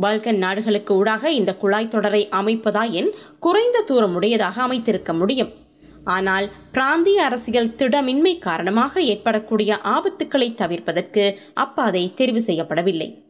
பால்கன் 0.00 0.38
நாடுகளுக்கு 0.38 0.94
ஊடாக 0.94 1.32
இந்த 1.32 1.54
குழாய் 1.54 1.92
தொடரை 1.94 2.28
அமைப்பதாயின் 2.30 3.10
குறைந்த 3.40 3.80
தூரம் 3.80 4.14
உடையதாக 4.14 4.62
அமைத்திருக்க 4.62 5.12
முடியும். 5.12 5.59
ஆனால் 6.04 6.50
பிராந்திய 6.72 7.24
அரசியல் 7.24 7.74
திடமின்மை 7.76 8.38
காரணமாக 8.38 9.02
ஏற்படக்கூடிய 9.02 9.78
ஆபத்துக்களை 9.78 10.54
தவிர்ப்பதற்கு 10.54 11.36
அப்பாதை 11.54 12.14
தெரிவு 12.16 12.42
செய்யப்படவில்லை. 12.46 13.22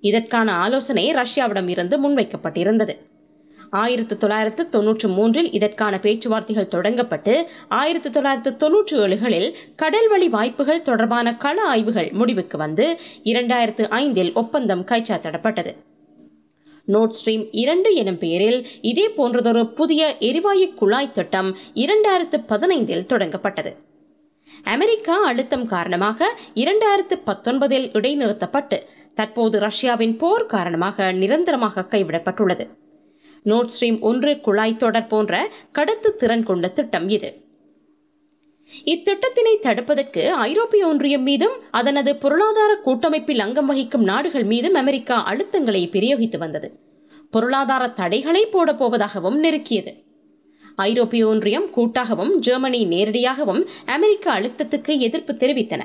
இதற்கான 0.00 0.52
ஆலோசனை 0.52 1.14
ரஷ்யாவிடம் 1.14 1.68
இருந்து 1.68 1.98
முன்வைக்கப்பட்டிருந்தது. 1.98 2.96
ஆயிரத்தி 3.70 4.16
தொள்ளாயிரத்து 4.16 4.68
தொன்னூற்றி 4.72 5.14
மூன்றில் 5.14 5.50
இதற்கான 5.50 5.98
பேச்சுவார்த்தைகள் 5.98 6.72
தொடங்கப்பட்டு 6.74 7.46
ஆயிரத்தி 7.68 8.10
தொள்ளாயிரத்து 8.10 8.52
தொன்னூற்றி 8.56 8.96
ஏழுகளில் 8.96 9.54
கடல்வழி 9.82 10.28
வாய்ப்புகள் 10.28 10.82
தொடர்பான 10.82 11.36
கள 11.36 11.62
ஆய்வுகள் 11.62 12.10
முடிவுக்கு 12.12 12.58
வந்து 12.58 12.98
இரண்டாயிரத்து 13.24 13.88
ஐந்தில் 13.88 14.32
ஒப்பந்தம் 14.32 14.84
கைச்சாத்திடப்பட்டது. 14.84 15.74
நோட் 16.88 17.14
ஸ்ட்ரீம் 17.18 17.44
இரண்டு 17.50 17.94
எனும் 17.94 18.18
பெயரில் 18.18 18.66
இதே 18.80 19.06
போன்றதொரு 19.08 19.62
புதிய 19.74 20.16
எரிவாயு 20.20 20.74
குழாய் 20.74 21.12
திட்டம் 21.12 21.56
இரண்டாயிரத்து 21.74 22.38
பதினைந்தில் 22.48 23.08
தொடங்கப்பட்டது. 23.12 23.72
அமெரிக்கா 24.62 25.16
அழுத்தம் 25.24 25.66
காரணமாக 25.66 26.28
இரண்டாயிரத்து 26.54 27.16
பத்தொன்பதில் 27.24 27.86
இடைநிறுத்தப்பட்டு 27.92 28.78
தற்போது 29.14 29.58
ரஷ்யாவின் 29.58 30.16
போர் 30.16 30.46
காரணமாக 30.46 31.12
நிரந்தரமாக 31.12 31.86
கைவிடப்பட்டுள்ளது. 31.90 32.66
நோட் 33.44 33.72
ஸ்ட்ரீம் 33.74 33.98
ஒன்று 34.00 34.40
குழாய் 34.40 34.76
தொடர் 34.76 35.06
போன்ற 35.06 35.34
கடத்து 35.72 36.10
திறன் 36.16 36.42
கொண்ட 36.42 36.68
திட்டம் 36.68 37.08
இது. 37.08 37.45
இத்திட்டத்தினை 38.84 39.54
தடுப்பதற்கு 39.62 40.28
ஐரோப்பிய 40.28 40.88
ஒன்றியம் 40.88 41.22
மீதும் 41.22 41.52
அதனது 41.72 42.18
பொருளாதார 42.20 42.74
கூட்டமைப்பில் 42.74 43.38
அங்கம் 43.38 43.66
வகிக்கும் 43.66 44.02
நாடுகள் 44.02 44.44
மீதும் 44.44 44.74
அமெரிக்கா 44.74 45.24
அழுத்தங்களை 45.26 45.88
பிரயோகித்து 45.88 46.38
வந்தது. 46.38 46.80
பொருளாதார 47.30 47.88
தடைகளை 47.88 48.46
போடப் 48.46 48.84
போவதாகவும் 48.84 49.38
நெருக்கியது. 49.42 49.92
ஐரோப்பிய 50.76 51.26
ஒன்றியம் 51.26 51.66
கூட்டாகவும் 51.76 52.36
ஜெர்மனி 52.36 52.86
நேரடியாகவும் 52.86 53.66
அமெரிக்க 53.86 54.40
அழுத்தத்துக்கு 54.40 54.98
எதிர்ப்பு 54.98 55.32
தெரிவித்தன. 55.32 55.80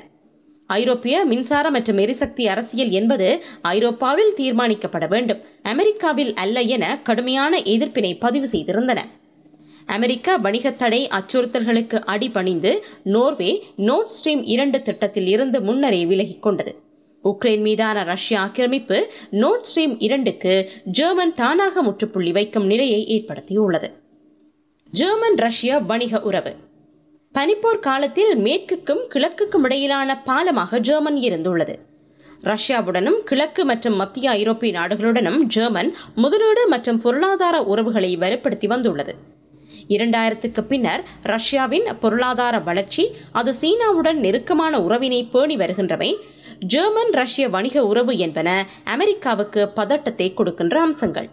ஐரோப்பிய 0.68 1.26
மின்சார 1.26 1.70
மற்றும் 1.70 1.98
எரிசக்தி 1.98 2.48
அரசியல் 2.48 2.90
என்பது 2.90 3.44
ஐரோப்பாவில் 3.62 4.34
தீர்மானிக்கப்பட 4.38 5.08
வேண்டும். 5.08 5.42
அமெரிக்காவில் 5.64 6.34
அல்ல 6.34 6.62
என 6.62 7.00
கடுமையான 7.04 7.58
எதிர்ப்பினை 7.58 8.18
பதிவு 8.18 8.48
செய்திருந்தன. 8.52 9.00
அமெரிக்க 9.86 10.40
வணிகத்தடை 10.40 11.08
அச்சுறுத்தல்களுக்கு 11.08 12.00
அடிபணிந்து 12.00 12.84
நோர்வே 13.04 13.64
நோட் 13.78 14.10
ஸ்ட்ரீம் 14.16 14.42
இரண்டு 14.44 14.82
திட்டத்தில் 14.82 15.28
இருந்து 15.28 15.62
முன்னரே 15.62 16.06
விலகிக் 16.06 16.42
கொண்டது. 16.42 16.76
உக்ரைன் 17.24 17.62
மீதான 17.62 18.04
ரஷ்ய 18.04 18.40
ஆக்கிரமிப்பு 18.40 19.10
நோட் 19.32 19.62
ஸ்ட்ரீம் 19.62 19.96
இரண்டுக்கு 19.98 20.70
ஜெர்மன் 20.86 21.34
தானாக 21.34 21.82
முற்றுப்புள்ளி 21.82 22.32
வைக்கும் 22.32 22.66
நிலையை 22.66 23.08
ஏற்படுத்தியுள்ளது. 23.08 23.92
ஜெர்மன் 24.92 25.36
ரஷ்ய 25.36 25.78
வணிக 25.78 26.22
உறவு. 26.22 26.56
பனிப்போர் 27.34 27.80
காலத்தில் 27.80 28.38
மேற்குக்கும் 28.38 29.08
கிழக்குக்கும் 29.14 29.64
இடையிலான 29.64 30.24
பாலமாக 30.26 30.80
ஜெர்மன் 30.80 31.16
இருந்துள்ளது. 31.16 31.80
ரஷ்யாவுடனும் 32.44 33.20
கிழக்கு 33.24 33.66
மற்றும் 33.66 33.96
மத்திய 33.96 34.30
ஐரோப்பிய 34.30 34.80
நாடுகளுடனும் 34.80 35.42
ஜெர்மன் 35.42 35.96
முதலீடு 36.16 36.68
மற்றும் 36.68 37.02
பொருளாதார 37.02 37.64
உறவுகளை 37.64 38.18
வலுப்படுத்தி 38.18 38.68
வந்துள்ளது. 38.68 39.16
இரண்டாயிரத்துக்கு 39.96 40.62
பின்னர் 40.62 41.04
ரஷ்யாவின் 41.24 41.88
பொருளாதார 42.00 42.56
வளர்ச்சி 42.60 43.04
அது 43.32 43.54
சீனாவுடன் 43.62 44.20
நெருக்கமான 44.26 44.74
உறவினை 44.80 45.22
பேணி 45.34 45.56
வருகின்றவை 45.58 46.12
ஜெர்மன் 46.66 47.12
ரஷ்ய 47.12 47.46
வணிக 47.50 47.86
உறவு 47.86 48.18
என்பன 48.18 48.50
அமெரிக்காவுக்கு 48.84 49.62
பதட்டத்தை 49.70 50.28
கொடுக்கின்ற 50.34 50.76
அம்சங்கள். 50.82 51.30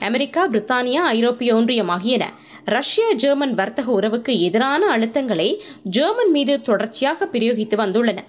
அமெரிக்கா 0.00 0.42
பிரித்தானியா 0.48 1.02
ஐரோப்பிய 1.16 1.50
ஒன்றியம் 1.56 1.88
ஆகியன 1.88 2.24
ரஷ்ய 2.64 3.04
ஜெர்மன் 3.14 3.54
வர்த்தக 3.54 3.88
உறவுக்கு 3.92 4.32
எதிரான 4.40 4.82
அழுத்தங்களை 4.86 5.48
ஜெர்மன் 5.96 6.30
மீது 6.30 6.54
தொடர்ச்சியாக 6.60 7.28
பிரயோகித்து 7.32 7.76
வந்துள்ளன. 7.82 8.20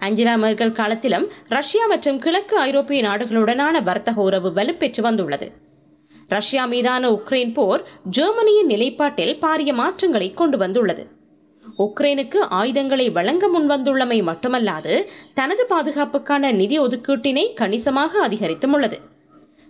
அஞ்சலா 0.00 0.34
மெர்கல் 0.36 0.78
காலத்திலும் 0.78 1.26
ரஷ்யா 1.48 1.84
மற்றும் 1.86 2.18
கிழக்கு 2.18 2.56
ஐரோப்பிய 2.58 3.00
நாடுகளுடனான 3.08 3.82
வர்த்தக 3.82 4.18
உறவு 4.20 4.50
வலுப்பெற்று 4.50 5.02
வந்துள்ளது. 5.02 5.46
ரஷ்யா 6.36 6.64
மீதான 6.64 7.10
உக்ரைன் 7.10 7.52
போர் 7.52 7.82
ஜெர்மனியின் 8.10 8.70
நிலைப்பாட்டில் 8.70 9.34
பாரிய 9.40 9.72
மாற்றங்களை 9.74 10.28
கொண்டு 10.34 10.56
வந்துள்ளது 10.58 11.04
உக்ரைனுக்கு 11.78 12.38
ஆயுதங்களை 12.58 13.06
வழங்க 13.12 13.44
முன்வந்துள்ளமை 13.48 14.18
மட்டுமல்லாது 14.30 14.94
தனது 15.34 15.62
பாதுகாப்புக்கான 15.70 16.52
நிதி 16.52 16.76
ஒதுக்கீட்டினை 16.80 17.44
கணிசமாக 17.54 18.20
அதிகரித்தும் 18.26 18.74
உள்ளது 18.76 18.98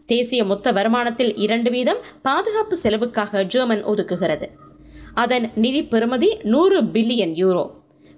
தேசிய 0.08 0.40
மொத்த 0.44 0.72
வருமானத்தில் 0.72 1.32
இரண்டு 1.44 1.70
வீதம் 1.70 2.00
பாதுகாப்பு 2.22 2.76
செலவுக்காக 2.82 3.44
ஜெர்மன் 3.52 3.84
ஒதுக்குகிறது. 3.84 4.48
அதன் 5.22 5.46
நிதி 5.54 5.80
பெறுமதி 5.92 6.30
நூறு 6.44 6.78
பில்லியன் 6.94 7.34
யூரோ. 7.42 7.64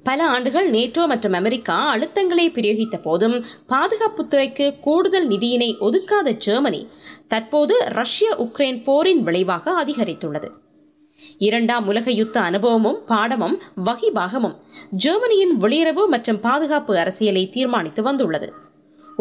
பல 0.07 0.21
ஆண்டுகள் 0.35 0.67
நேட்டோ 0.71 1.03
மற்றும் 1.07 1.37
அமெரிக்கா 1.39 1.77
அழுத்தங்களை 1.93 2.45
பிரயோகித்த 2.57 2.97
போதும் 3.03 3.37
பாதுகாப்புத்துறைக்கு 3.73 4.67
கூடுதல் 4.81 5.27
நிதியினை 5.29 5.69
ஒதுக்காத 5.87 6.35
ஜெர்மனி 6.45 6.83
தற்போது 7.33 7.75
ரஷ்ய 7.99 8.29
உக்ரைன் 8.45 8.79
போரின் 8.85 9.23
விளைவாக 9.23 9.75
அதிகரித்துள்ளது. 9.83 10.49
இரண்டாம் 11.39 11.87
உலக 11.87 12.11
யுத்த 12.11 12.37
அனுபவமும் 12.41 13.01
பாடமும் 13.07 13.57
வகிபாகமும் 13.85 14.57
ஜெர்மனியின் 15.05 15.55
வெளியுறவு 15.61 16.03
மற்றும் 16.15 16.41
பாதுகாப்பு 16.47 16.95
அரசியலை 16.99 17.45
தீர்மானித்து 17.57 18.03
வந்துள்ளது. 18.03 18.49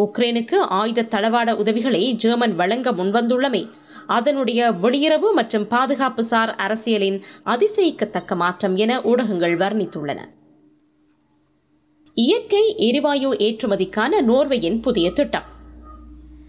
உக்ரைனுக்கு 0.05 0.57
ஆயுத 0.79 1.07
தளவாட 1.15 1.49
உதவிகளை 1.61 2.03
ஜெர்மன் 2.23 2.55
வழங்க 2.55 2.91
முன்வந்துள்ளமை 2.91 3.63
அதனுடைய 4.17 4.61
வெளியுறவு 4.83 5.29
மற்றும் 5.33 5.67
பாதுகாப்பு 5.67 6.23
சார் 6.31 6.51
அரசியலின் 6.65 7.19
அதிசயிக்கத்தக்க 7.53 8.35
மாற்றம் 8.43 8.75
என 8.85 9.01
ஊடகங்கள் 9.11 9.55
வர்ணித்துள்ளன. 9.63 10.19
இயற்கை 12.17 12.75
எரிவாயு 12.77 13.29
ஏற்றுமதிக்கான 13.29 14.21
நோர்வேயின் 14.21 14.79
புதிய 14.79 15.11
திட்டம். 15.11 15.43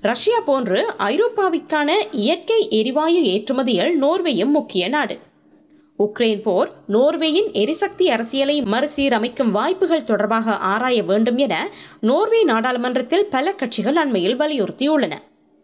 ரஷ்யா 0.01 0.41
போன்று 0.41 0.91
ஐரோப்பாவிற்கான 0.99 1.93
இயற்கை 2.11 2.69
எரிவாயு 2.71 3.23
ஏற்றுமதியில் 3.23 3.93
நோர்வேயும் 4.01 4.51
முக்கிய 4.51 4.89
நாடு. 4.89 5.19
உக்ரைன் 5.99 6.43
போர் 6.43 6.71
நோர்வேயின் 6.87 7.53
எரிசக்தி 7.53 8.11
அரசியலை 8.11 8.63
மறுசீரமைக்கும் 8.63 9.51
வாய்ப்புகள் 9.51 10.05
தொடர்பாக 10.05 10.57
ஆராய 10.57 11.03
வேண்டும் 11.03 11.39
என 11.39 11.69
நோர்வே 12.01 12.45
நாடாளுமன்றத்தில் 12.45 13.27
பல 13.31 13.53
கட்சிகள் 13.53 13.97
அண்மையில் 13.97 14.39
வலியுறுத்தியுள்ளன. 14.39 15.13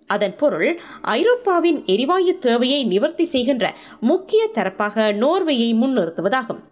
அதன் 0.07 0.37
பொருள் 0.37 0.81
ஐரோப்பாவின் 1.01 1.85
எரிவாயு 1.85 2.39
தேவையை 2.39 2.85
நிவர்த்தி 2.85 3.25
செய்கின்ற 3.25 3.75
முக்கிய 4.01 4.51
தரப்பாக 4.55 5.13
நோர்வேயை 5.13 5.75
முன்னிறுத்துவதாகும். 5.75 6.71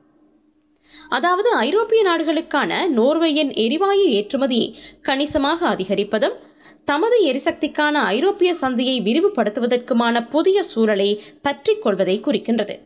அதாவது 1.08 1.50
ஐரோப்பிய 1.54 2.02
நாடுகளுக்கான 2.10 2.88
நோர்வேயின் 2.88 3.52
எரிவாயு 3.64 4.06
ஏற்றுமதியை 4.18 4.68
கணிசமாக 5.02 5.68
அதிகரிப்பதும் 5.68 6.36
தமது 6.84 7.16
எரிசக்திக்கான 7.32 7.94
ஐரோப்பிய 8.16 8.54
சந்தையை 8.54 8.96
விரிவுபடுத்துவதற்குமான 9.00 10.28
புதிய 10.28 10.62
சூழலை 10.62 11.22
பற்றிக் 11.42 11.82
கொள்வதை 11.82 12.20
குறிக்கின்றது. 12.20 12.76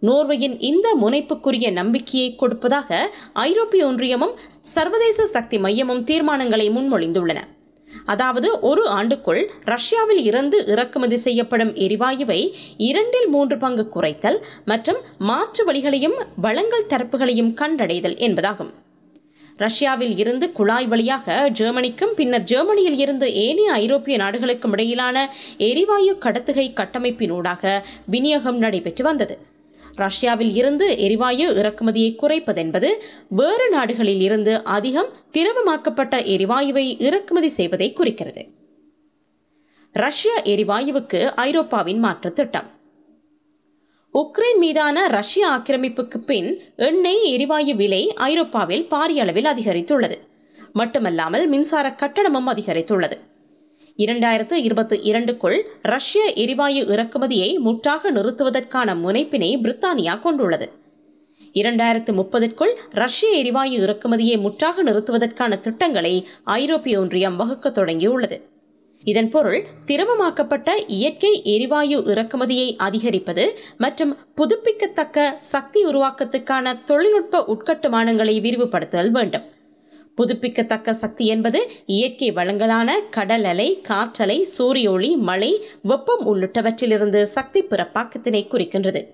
நோர்வேயின் 0.00 0.60
இந்த 0.60 0.88
முனைப்புக்குரிய 1.00 1.72
நம்பிக்கையை 1.72 2.34
கொடுப்பதாக 2.34 3.10
ஐரோப்பிய 3.32 3.86
ஒன்றியமும் 3.86 4.36
சர்வதேச 4.60 5.26
சக்தி 5.26 5.58
மையமும் 5.58 6.04
தீர்மானங்களை 6.04 6.68
முன்மொழிந்துள்ளன. 6.76 7.40
அதாவது 8.06 8.60
ஒரு 8.60 8.88
ஆண்டுக்குள் 8.88 9.48
ரஷ்யாவில் 9.64 10.22
இருந்து 10.24 10.66
இறக்குமதி 10.66 11.16
செய்யப்படும் 11.16 11.72
எரிவாயுவை 11.74 12.52
இரண்டில் 12.76 13.28
மூன்று 13.28 13.58
பங்கு 13.58 13.88
குறைத்தல் 13.94 14.38
மற்றும் 14.64 15.00
மாற்று 15.18 15.64
வழிகளையும் 15.64 16.16
வளங்கள் 16.36 16.88
தரப்புகளையும் 16.88 17.54
கண்டடைதல் 17.54 18.16
என்பதாகும். 18.16 18.70
ரஷ்யாவில் 19.56 20.18
இருந்து 20.18 20.52
குழாய் 20.52 20.86
வழியாக 20.86 21.50
ஜெர்மனிக்கும் 21.50 22.14
பின்னர் 22.14 22.42
ஜெர்மனியில் 22.42 22.98
இருந்து 22.98 23.34
ஏனைய 23.34 23.72
ஐரோப்பிய 23.72 24.16
நாடுகளுக்கும் 24.16 24.72
இடையிலான 24.72 25.34
எரிவாயு 25.58 26.18
கடத்துகை 26.20 26.72
கட்டமைப்பினூடாக 26.72 27.82
விநியோகம் 28.06 28.58
நடைபெற்று 28.58 29.04
வந்தது. 29.04 29.38
ரஷ்யாவில் 30.00 30.54
இருந்து 30.54 30.86
எரிவாயு 30.98 31.46
இறக்குமதியை 31.60 32.10
குறைப்பதென்பது 32.22 32.88
வேறு 33.40 33.66
நாடுகளில் 33.70 34.20
இருந்து 34.20 34.54
அதிகம் 34.76 35.10
திரவமாக்கப்பட்ட 35.32 36.16
எரிவாயுவை 36.34 36.84
இறக்குமதி 37.08 37.50
செய்வதை 37.58 37.88
குறிக்கிறது. 37.92 38.42
ரஷ்ய 39.94 40.32
எரிவாயுவுக்கு 40.44 41.20
ஐரோப்பாவின் 41.44 41.98
மாற்று 41.98 42.30
திட்டம். 42.32 42.68
உக்ரைன் 44.14 44.58
மீதான 44.58 45.06
ரஷ்ய 45.08 45.48
ஆக்கிரமிப்புக்கு 45.48 46.18
பின் 46.18 46.48
எண்ணெய் 46.88 47.24
எரிவாயு 47.32 47.74
விலை 47.76 48.02
ஐரோப்பாவில் 48.28 48.86
பாரிய 48.90 49.20
அளவில் 49.24 49.50
அதிகரித்துள்ளது. 49.54 50.16
மட்டுமல்லாமல் 50.72 51.44
மின்சார 51.48 51.86
கட்டணமும் 52.00 52.50
அதிகரித்துள்ளது. 52.54 53.16
இரண்டாயிரத்து 54.00 54.52
இருபத்தி 54.52 54.96
இரண்டுக்குள் 55.02 55.66
ரஷ்ய 55.82 56.32
எரிவாயு 56.34 56.84
இறக்குமதியை 56.84 57.58
முற்றாக 57.58 58.12
நிறுத்துவதற்கான 58.12 58.94
முனைப்பினை 58.94 59.48
பிரித்தானியா 59.56 60.20
கொண்டுள்ளது. 60.20 60.72
இரண்டாயிரத்து 61.52 62.12
முப்பதற்குள் 62.20 62.72
ரஷ்ய 62.90 63.28
எரிவாயு 63.30 63.78
இறக்குமதியை 63.80 64.40
முற்றாக 64.40 64.84
நிறுத்துவதற்கான 64.84 65.60
திட்டங்களை 65.60 66.28
ஐரோப்பிய 66.44 67.00
ஒன்றியம் 67.00 67.36
வகுக்க 67.36 67.68
தொடங்கியுள்ளது. 67.68 68.38
இதன் 69.04 69.30
பொருள் 69.30 69.60
திரவமாக்கப்பட்ட 69.86 70.70
இயற்கை 70.86 71.42
எரிவாயு 71.44 72.00
இறக்குமதியை 72.00 72.76
அதிகரிப்பது 72.76 73.58
மற்றும் 73.78 74.16
புதுப்பிக்கத்தக்க 74.34 75.36
சக்தி 75.54 75.86
உருவாக்கத்துக்கான 75.86 76.84
தொழில்நுட்ப 76.84 77.44
உட்கட்டுமானங்களை 77.46 78.40
விரிவுபடுத்தல் 78.40 79.10
வேண்டும். 79.10 79.58
புதுப்பிக்கத்தக்க 80.14 80.92
சக்தி 80.92 81.26
என்பது 81.26 81.70
இயற்கை 81.86 82.32
வளங்களான 82.32 82.90
கடல் 83.10 83.44
அலை 83.44 83.82
காற்றலை 83.88 84.42
சூரிய 84.42 84.90
ஒளி 84.90 85.16
மழை 85.16 85.64
வெப்பம் 85.82 86.26
உள்ளிட்டவற்றிலிருந்து 86.26 87.22
சக்தி 87.22 87.62
பிறப்பாக்கத்தினை 87.62 88.46
குறிக்கின்றது. 88.48 89.06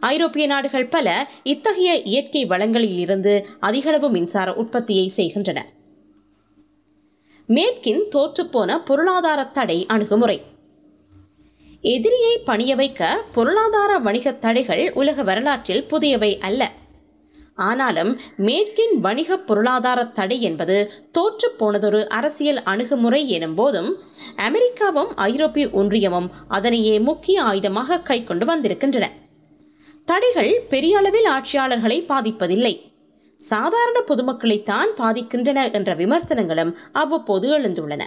ஐரோப்பிய 0.00 0.46
நாடுகள் 0.46 0.86
பல 0.86 1.28
இத்தகைய 1.42 2.02
இயற்கை 2.02 2.44
வளங்களில் 2.44 2.98
இருந்து 2.98 3.46
அதிகளவு 3.60 4.10
மின்சார 4.10 4.54
உற்பத்தியை 4.54 5.08
செய்கின்றன. 5.08 5.66
மேற்கின் 7.48 8.02
தோற்றுப்போன 8.10 8.78
பொருளாதார 8.84 9.44
தடை 9.44 9.86
அணுகுமுறை. 9.86 10.42
எதிரியை 11.80 12.38
பணிய 12.38 12.76
வைக்க 12.76 13.24
பொருளாதார 13.34 13.98
வணிக 13.98 14.32
தடைகள் 14.32 14.92
உலக 14.92 15.22
வரலாற்றில் 15.22 15.86
புதியவை 15.90 16.38
அல்ல. 16.40 16.72
ஆனாலும் 17.56 18.20
மேற்கின் 18.38 18.94
வணிக 19.00 19.38
பொருளாதார 19.38 20.04
தடை 20.04 20.42
என்பது 20.42 20.92
தோற்று 21.12 21.50
போனதொரு 21.58 22.08
அரசியல் 22.08 22.62
அணுகுமுறை 22.62 23.28
எனும் 23.28 23.54
போதும் 23.54 23.96
அமெரிக்காவும் 24.36 25.16
ஐரோப்பிய 25.16 25.68
ஒன்றியமும் 25.68 26.30
அதனையே 26.48 27.00
முக்கிய 27.00 27.42
ஆயுதமாக 27.42 28.02
கைக்கொண்டு 28.02 28.46
வந்திருக்கின்றன. 28.46 29.10
தடைகள் 30.04 30.62
பெரிய 30.68 30.98
அளவில் 30.98 31.24
ஆட்சியாளர்களை 31.24 32.04
பாதிப்பதில்லை. 32.08 32.80
சாதாரண 33.36 34.00
பொதுமக்களைத்தான் 34.00 34.90
பாதிக்கின்றன 34.96 35.72
என்ற 35.72 35.94
விமர்சனங்களும் 35.94 36.76
அவ்வப்போது 36.92 37.58
எழுந்துள்ளன. 37.58 38.02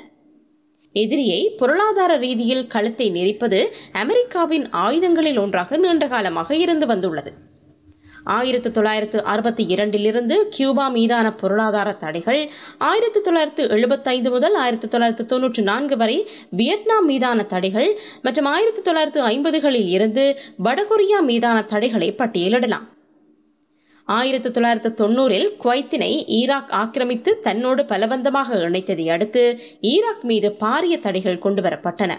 எதிரியை 0.93 1.55
பொருளாதார 1.57 2.15
ரீதியில் 2.17 2.67
கழுத்தை 2.67 3.12
நெரிப்பது 3.12 3.67
அமெரிக்காவின் 3.91 4.69
ஆயுதங்களில் 4.69 5.38
ஒன்றாக 5.38 5.77
நீண்ட 5.77 6.07
காலமாக 6.07 6.55
இருந்து 6.55 6.85
வந்துள்ளது. 6.85 7.33
ஆயிரத்து 8.23 8.71
தொள்ளாயிரத்து 8.71 9.23
அறுபத்தி 9.23 9.63
இரண்டிலிருந்து 9.63 10.47
கியூபா 10.49 10.88
மீதான 10.88 11.34
பொருளாதார 11.34 11.93
தடைகள் 11.93 12.51
ஆயிரத்து 12.77 13.21
தொள்ளாயிரத்து 13.21 13.69
எழுபத்தைந்து 13.69 14.29
முதல் 14.29 14.55
ஆயிரத்து 14.55 14.88
தொள்ளாயிரத்து 14.88 15.25
தொன்னூற்றி 15.32 15.62
நான்கு 15.62 15.97
வரை 15.97 16.27
வியட்நாம் 16.49 17.05
மீதான 17.05 17.43
தடைகள் 17.43 17.99
மற்றும் 18.21 18.45
ஆயிரத்து 18.45 18.82
தொள்ளாயிரத்து 18.82 19.23
ஐம்பதுகளில் 19.23 19.88
இருந்து 19.88 20.38
வடகொரியா 20.63 21.21
மீதான 21.21 21.62
தடைகளை 21.62 22.15
பட்டியலிடலாம். 22.17 22.88
ஆயிரத்தி 24.05 24.51
தொள்ளாயிரத்து 24.51 25.08
தொண்ணூறில் 25.08 25.47
குவைத்தினை 25.63 26.25
ஈராக் 26.27 26.71
ஆக்கிரமித்து 26.71 27.39
தன்னோடு 27.39 27.84
பலவந்தமாக 27.84 28.55
இணைத்ததை 28.55 29.10
அடுத்து 29.10 29.60
ஈராக் 29.82 30.23
மீது 30.23 30.55
பாரிய 30.60 30.99
தடைகள் 30.99 31.43
கொண்டுவரப்பட்டன. 31.43 32.12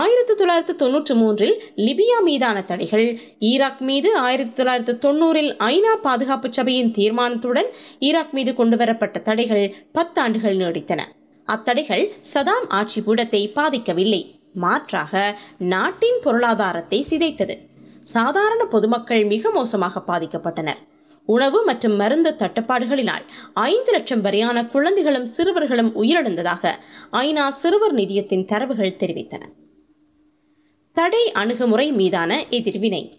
ஆயிரத்தி 0.00 0.34
தொள்ளாயிரத்து 0.34 0.74
தொன்னூற்றி 0.82 1.14
மூன்றில் 1.20 1.56
லிபியா 1.86 2.18
மீதான 2.22 2.58
தடைகள். 2.68 3.08
ஈராக் 3.50 3.82
மீது 3.88 4.10
ஆயிரத்தி 4.26 4.52
தொள்ளாயிரத்து 4.52 4.94
தொண்ணூறில் 5.04 5.50
ஐநா 5.64 5.92
பாதுகாப்பு 6.06 6.48
சபையின் 6.52 6.92
தீர்மானத்துடன் 6.98 7.68
ஈராக் 7.98 8.32
மீது 8.36 8.52
கொண்டுவரப்பட்ட 8.54 9.18
தடைகள் 9.28 9.64
பத்தாண்டுகள் 9.96 10.56
நீடித்தன. 10.62 11.00
அத்தடைகள் 11.48 12.04
சதாம் 12.34 12.66
ஆட்சி 12.78 13.00
பீடத்தை 13.06 13.42
பாதிக்கவில்லை. 13.58 14.22
மாற்றாக 14.64 15.12
நாட்டின் 15.74 16.18
பொருளாதாரத்தை 16.22 17.00
சிதைத்தது. 17.10 17.56
சாதாரண 18.16 18.62
பொதுமக்கள் 18.74 19.24
மிக 19.24 19.50
மோசமாக 19.50 20.02
பாதிக்கப்பட்டனர். 20.06 20.80
உணவு 21.26 21.60
மற்றும் 21.64 21.96
மருந்து 22.00 22.32
தட்டுப்பாடுகளினால் 22.38 23.26
ஐந்து 23.68 23.92
லட்சம் 23.92 24.24
வரையான 24.26 24.64
குழந்தைகளும் 24.74 25.28
சிறுவர்களும் 25.36 25.92
உயிரிழந்ததாக 26.02 26.72
ஐநா 27.24 27.46
சிறுவர் 27.60 27.94
நிதியத்தின் 28.00 28.48
தரவுகள் 28.52 28.98
தெரிவித்தன. 29.02 29.44
தடை 30.96 31.32
அணுகுமுறை 31.32 31.92
மீதான 31.92 32.44
எதிர்வினை. 32.50 33.18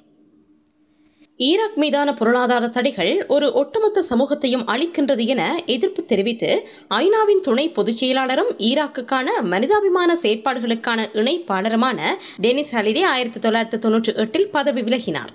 ஈராக் 1.37 1.75
மீதான 1.75 2.13
பொருளாதார 2.13 2.67
தடைகள் 2.67 3.25
ஒரு 3.27 3.53
ஒட்டுமொத்த 3.53 4.01
சமூகத்தையும் 4.01 4.67
அளிக்கின்றது 4.67 5.25
என 5.25 5.63
எதிர்ப்பு 5.65 6.05
தெரிவித்து 6.05 6.67
ஐநாவின் 6.89 7.41
துணை 7.41 7.69
பொதுச் 7.69 8.05
செயலாளரும் 8.05 8.51
ஈராக்குக்கான 8.59 9.27
மனிதாபிமான 9.41 10.15
செயற்பாடுகளுக்கான 10.21 11.09
இணைப்பாளருமான 11.13 11.99
டெனிஸ் 12.41 12.71
ஹலிடே 12.71 13.03
ஆயிரத்தி 13.03 13.39
தொள்ளாயிரத்தி 13.39 13.81
தொன்னூற்றி 13.81 14.15
எட்டில் 14.15 14.49
பதவி 14.49 14.81
விலகினார். 14.81 15.33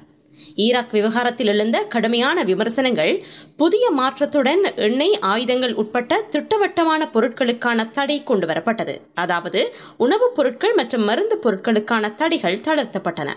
ஈராக் 0.56 0.90
விவகாரத்தில் 0.90 1.46
எழுந்த 1.46 1.78
கடுமையான 1.80 2.42
விமர்சனங்கள் 2.42 3.24
புதிய 3.56 3.90
மாற்றத்துடன் 3.90 4.76
எண்ணெய் 4.76 5.18
ஆயுதங்கள் 5.20 5.72
உட்பட்ட 5.72 6.22
திட்டவட்டமான 6.30 7.10
பொருட்களுக்கான 7.14 7.92
தடை 7.92 8.22
கொண்டு 8.22 8.46
வரப்பட்டது 8.46 9.00
அதாவது 9.14 9.74
உணவுப் 9.96 10.34
பொருட்கள் 10.34 10.74
மற்றும் 10.74 11.04
மருந்து 11.04 11.38
பொருட்களுக்கான 11.42 12.14
தடைகள் 12.14 12.58
தளர்த்தப்பட்டன. 12.58 13.28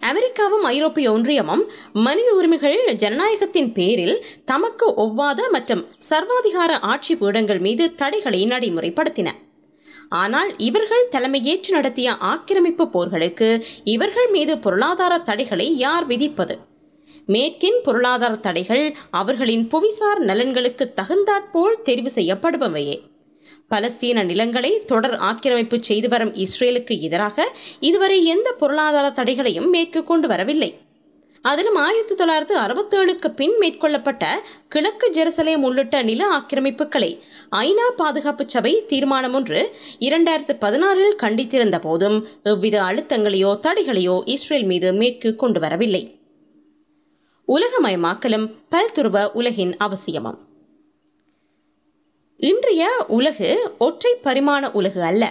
அமெரிக்காவும் 0.00 0.62
ஐரோப்பிய 0.62 1.12
ஒன்றியமும் 1.12 1.70
மனித 1.92 2.34
உரிமைகள் 2.34 2.94
ஜனநாயகத்தின் 2.94 3.72
பேரில் 3.72 4.24
தமக்கு 4.44 4.94
ஒவ்வாத 4.96 5.50
மற்றும் 5.50 5.86
சர்வாதிகார 6.10 6.72
ஆட்சி 6.80 7.16
பீடங்கள் 7.16 7.60
மீது 7.60 7.94
தடைகளை 7.94 8.44
நடைமுறைப்படுத்தின. 8.44 9.30
ஆனால் 10.08 10.50
இவர்கள் 10.58 11.08
தலைமையேற்று 11.10 11.70
நடத்திய 11.70 12.16
ஆக்கிரமிப்பு 12.16 12.84
போர்களுக்கு 12.94 13.62
இவர்கள் 13.84 14.30
மீது 14.30 14.58
பொருளாதார 14.58 15.18
தடைகளை 15.18 15.76
யார் 15.76 16.06
விதிப்பது? 16.06 16.56
மேற்கின் 17.28 17.78
பொருளாதார 17.82 18.34
தடைகள் 18.36 18.84
அவர்களின் 19.10 19.68
புவிசார் 19.68 20.18
நலன்களுக்கு 20.18 20.92
தகுந்தாற்போல் 20.92 21.76
தெரிவு 21.84 22.10
செய்யப்படுபவையே. 22.14 22.96
பலஸ்தீன 23.70 24.24
நிலங்களை 24.24 24.84
தொடர் 24.86 25.16
ஆக்கிரமிப்பு 25.16 25.76
செய்து 25.80 26.08
வரும் 26.08 26.32
இஸ்ரேலுக்கு 26.34 27.00
எதிராக 27.00 27.46
இதுவரை 27.80 28.24
எந்த 28.24 28.52
பொருளாதார 28.52 29.10
தடைகளையும் 29.10 29.70
மேற்கு 29.70 30.04
கொண்டு 30.04 30.28
வரவில்லை. 30.28 30.70
அதிலும் 31.42 31.74
ஆயிரத்தி 31.74 32.14
தொள்ளாயிரத்து 32.14 32.54
அறுபத்தேழுக்கு 32.58 33.28
பின் 33.28 33.54
மேற்கொள்ளப்பட்ட 33.60 34.24
கிழக்கு 34.68 35.10
ஜெருசலேம் 35.10 35.62
உள்ளிட்ட 35.62 36.02
நில 36.02 36.28
ஆக்கிரமிப்புகளை 36.38 37.20
ஐநா 37.50 37.86
பாதுகாப்பு 37.96 38.44
சபை 38.46 38.86
தீர்மானம் 38.86 39.34
ஒன்று 39.34 39.60
இரண்டாயிரத்து 39.98 40.54
பதினாறில் 40.60 41.16
கண்டித்திருந்த 41.16 41.78
போதும் 41.80 42.28
எவ்வித 42.42 42.82
அழுத்தங்களையோ 42.82 43.50
தடைகளையோ 43.62 44.22
இஸ்ரேல் 44.24 44.64
மீது 44.64 44.92
மேற்கு 44.92 45.36
கொண்டு 45.36 45.60
வரவில்லை. 45.60 46.20
உலகமயமாக்கலும் 47.48 48.46
பல்துருவ 48.70 49.32
உலகின் 49.32 49.76
அவசியமும். 49.76 50.38
இன்றைய 52.36 52.84
உலகு 53.08 53.72
ஒற்றை 53.78 54.14
பரிமாண 54.22 54.70
உலகு 54.72 55.02
அல்ல. 55.02 55.24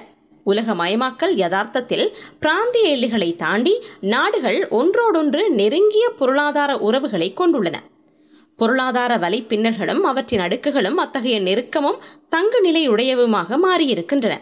உலகமயமாக்கல் 0.46 1.34
யதார்த்தத்தில் 1.36 2.14
பிராந்திய 2.40 2.90
எல்லைகளை 2.90 3.36
தாண்டி 3.36 3.84
நாடுகள் 4.02 4.68
ஒன்றோடொன்று 4.68 5.50
நெருங்கிய 5.50 6.10
பொருளாதார 6.10 6.78
உறவுகளை 6.78 7.34
கொண்டுள்ளன. 7.38 7.76
பொருளாதார 8.56 9.18
வலைப்பின்னல்களும் 9.18 10.00
அவற்றின் 10.00 10.40
அடுக்குகளும் 10.40 10.94
அத்தகைய 10.94 11.42
நெருக்கமும் 11.42 11.98
தங்கு 12.30 12.64
நிலையுடையவுமாக 12.64 13.60
மாறியிருக்கின்றன. 13.64 14.34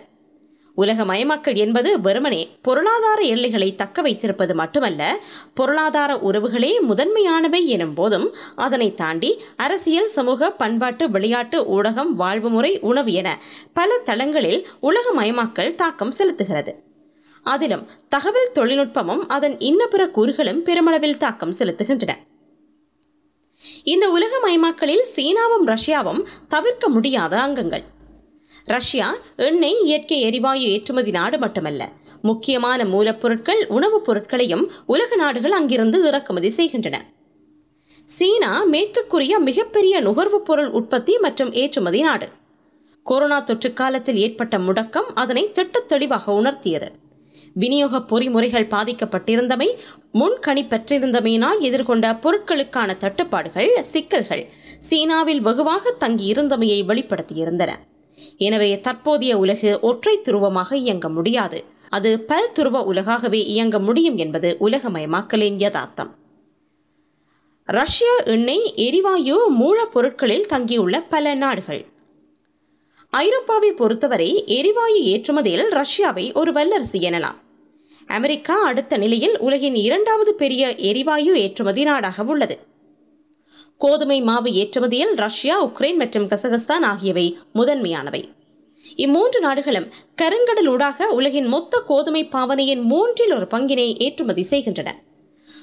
உலகமயமாக்கல் 0.82 1.56
என்பது 1.56 2.02
வெறுமனே 2.02 2.42
பொருளாதார 2.62 3.22
எல்லைகளை 3.22 3.76
தக்க 3.76 4.02
வைத்திருப்பது 4.02 4.56
மட்டுமல்ல 4.56 5.20
பொருளாதார 5.54 6.14
உறவுகளே 6.16 6.72
முதன்மையானவை 6.90 7.66
எனும் 7.66 7.94
போதும் 7.94 8.36
அதனை 8.56 8.94
தாண்டி 8.94 9.42
அரசியல் 9.56 10.08
சமூக 10.08 10.52
பண்பாட்டு 10.52 11.10
விளையாட்டு 11.10 11.58
ஊடகம் 11.76 12.14
வாழ்வு 12.22 12.50
முறை 12.50 12.80
உணவு 12.80 13.14
என 13.14 13.40
பல 13.74 13.98
தளங்களில் 13.98 14.68
உலகமயமாக்கல் 14.82 15.76
தாக்கம் 15.76 16.14
செலுத்துகிறது. 16.18 16.74
அதிலும் 17.44 17.88
தகவல் 18.10 18.52
தொழில்நுட்பமும் 18.56 19.24
அதன் 19.28 19.56
இன்னபிற 19.58 20.12
கூறுகளும் 20.12 20.64
பெருமளவில் 20.64 21.18
தாக்கம் 21.18 21.54
செலுத்துகின்றன. 21.60 22.12
இந்த 23.84 24.06
உலகமயமாக்கலில் 24.08 25.06
சீனாவும் 25.16 25.66
ரஷ்யாவும் 25.66 26.22
தவிர்க்க 26.48 26.90
முடியாத 26.90 27.42
அங்கங்கள். 27.42 27.84
ரஷ்யா 28.70 29.16
எண்ணெய் 29.36 29.82
இயற்கை 29.84 30.22
எரிவாயு 30.22 30.62
ஏற்றுமதி 30.62 31.12
நாடு 31.12 31.38
மட்டுமல்ல. 31.38 31.90
முக்கியமான 32.22 32.86
மூலப்பொருட்கள் 32.86 33.66
உணவுப் 33.66 34.06
பொருட்களையும் 34.06 34.72
உலக 34.86 35.16
நாடுகள் 35.16 35.52
அங்கிருந்து 35.52 36.08
இறக்குமதி 36.08 36.50
செய்கின்றன. 36.50 37.06
சீனா 38.06 38.64
மேற்குக்குரிய 38.64 39.40
மிகப்பெரிய 39.40 40.02
நுகர்வுப் 40.02 40.46
பொருள் 40.46 40.70
உற்பத்தி 40.70 41.18
மற்றும் 41.18 41.52
ஏற்றுமதி 41.54 42.02
நாடு. 42.02 42.30
கொரோனா 43.04 43.40
தொற்று 43.40 43.74
காலத்தில் 43.74 44.18
ஏற்பட்ட 44.18 44.58
முடக்கம் 44.58 45.12
அதனை 45.14 45.52
திட்டத் 45.52 45.90
தெளிவாக 45.90 46.32
உணர்த்தியது. 46.32 46.88
விநியோக 47.54 47.98
பொறிமுறைகள் 47.98 48.68
பாதிக்கப்பட்டிருந்தமை 48.68 49.78
முன்கணிப்பற்றிருந்தமையினால் 50.14 51.60
எதிர்கொண்ட 51.60 52.12
பொருட்களுக்கான 52.12 52.98
தட்டுப்பாடுகள் 52.98 53.84
சிக்கல்கள் 53.84 54.50
சீனாவில் 54.80 55.42
வெகுவாக 55.42 55.94
தங்கியிருந்தமையை 56.00 56.82
வெளிப்படுத்தியிருந்தன. 56.86 57.72
எனவே 58.40 58.80
தற்போதைய 58.80 59.38
உலகு 59.38 59.72
ஒற்றை 59.82 60.16
துருவமாக 60.18 60.74
இயங்க 60.74 61.10
முடியாது. 61.10 61.60
அது 61.90 62.20
பல் 62.20 62.52
துருவ 62.52 62.80
உலகாகவே 62.94 63.42
இயங்க 63.54 63.80
முடியும் 63.80 64.18
என்பது 64.18 64.58
உலகமயமாக்கலின் 64.60 65.56
யதார்த்தம். 65.56 66.12
ரஷ்ய 67.70 68.10
எண்ணெய் 68.26 68.74
எரிவாயு 68.76 69.38
மூலப்பொருட்களில் 69.60 70.46
தங்கியுள்ள 70.46 71.02
பல 71.02 71.34
நாடுகள். 71.36 71.82
ஐரோப்பாவை 73.14 73.72
பொறுத்தவரை 73.72 74.44
எரிவாயு 74.46 75.02
ஏற்றுமதியில் 75.04 75.68
ரஷ்யாவை 75.70 76.34
ஒரு 76.34 76.54
வல்லரசு 76.54 77.00
எனலாம். 77.00 77.40
அமெரிக்கா 78.08 78.56
அடுத்த 78.64 78.98
நிலையில் 78.98 79.40
உலகின் 79.40 79.76
இரண்டாவது 79.76 80.34
பெரிய 80.34 80.76
எரிவாயு 80.76 81.34
ஏற்றுமதி 81.40 81.84
நாடாக 81.84 82.24
உள்ளது. 82.24 82.58
கோதுமை 83.82 84.22
மாவு 84.22 84.50
ஏற்றுமதியில் 84.54 85.14
ரஷ்யா 85.16 85.66
உக்ரைன் 85.66 85.96
மற்றும் 85.96 86.28
கசகஸ்தான் 86.28 86.82
ஆகியவை 86.82 87.38
முதன்மையானவை. 87.54 88.22
இம்மூன்று 88.98 89.40
நாடுகளும் 89.40 89.88
கருங்கடலூடாக 90.22 91.04
உலகின் 91.04 91.46
மொத்த 91.46 91.80
கோதுமை 91.88 92.26
பாவனையின் 92.26 92.82
மூன்றில் 92.82 93.34
ஒரு 93.34 93.48
பங்கினை 93.52 93.88
ஏற்றுமதி 93.98 94.44
செய்கின்றன. 94.44 94.90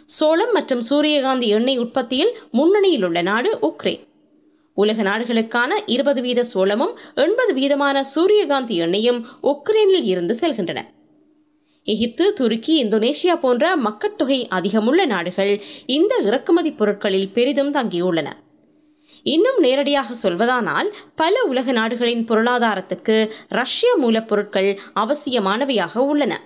சோளம் 0.07 0.53
மற்றும் 0.53 0.81
சூரியகாந்தி 0.81 1.49
எண்ணெய் 1.49 1.79
உற்பத்தியில் 1.79 2.33
முன்னணியில் 2.51 3.05
உள்ள 3.05 3.23
நாடு 3.23 3.59
உக்ரைன். 3.63 4.03
உலக 4.75 5.03
நாடுகளுக்கான 5.03 5.71
இருபது 5.87 6.23
வீத 6.23 6.41
சோளமும் 6.41 6.97
எண்பது 7.15 7.55
வீதமான 7.55 8.01
சூரியகாந்தி 8.01 8.77
எண்ணெயும் 8.77 9.27
உக்ரைனில் 9.43 10.05
இருந்து 10.05 10.37
செல்கின்றன. 10.41 10.83
எகிப்து 11.87 12.33
துருக்கி 12.33 12.85
இந்தோனேஷியா 12.85 13.37
போன்ற 13.41 13.77
மக்கட்தொகை 13.77 14.49
அதிகமுள்ள 14.51 15.07
நாடுகள் 15.07 15.63
இந்த 15.87 16.17
இறக்குமதி 16.25 16.71
பொருட்களில் 16.71 17.29
பெரிதும் 17.29 17.75
தங்கியுள்ளன. 17.75 18.33
இன்னும் 19.23 19.59
நேரடியாக 19.59 20.15
சொல்வதானால் 20.23 20.93
பல 21.15 21.43
உலக 21.43 21.73
நாடுகளின் 21.73 22.29
பொருளாதாரத்துக்கு 22.29 23.31
ரஷ்ய 23.49 23.97
மூலப்பொருட்கள் 24.03 24.77
அவசியமானவையாக 24.95 25.99
உள்ளன. 25.99 26.43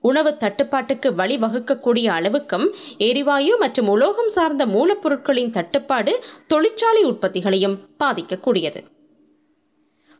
உணவு 0.00 0.36
தட்டுப்பாட்டுக்கு 0.36 1.10
வழிவகுக்கக்கூடிய 1.10 2.08
அளவுக்கும் 2.08 2.72
எரிவாயு 2.98 3.56
மற்றும் 3.58 3.88
உலோகம் 3.88 4.28
சார்ந்த 4.28 4.66
மூலப்பொருட்களின் 4.66 5.50
தட்டுப்பாடு 5.50 6.24
தொழிற்சாலை 6.46 7.04
உற்பத்திகளையும் 7.04 7.78
பாதிக்கக்கூடியது. 7.98 8.84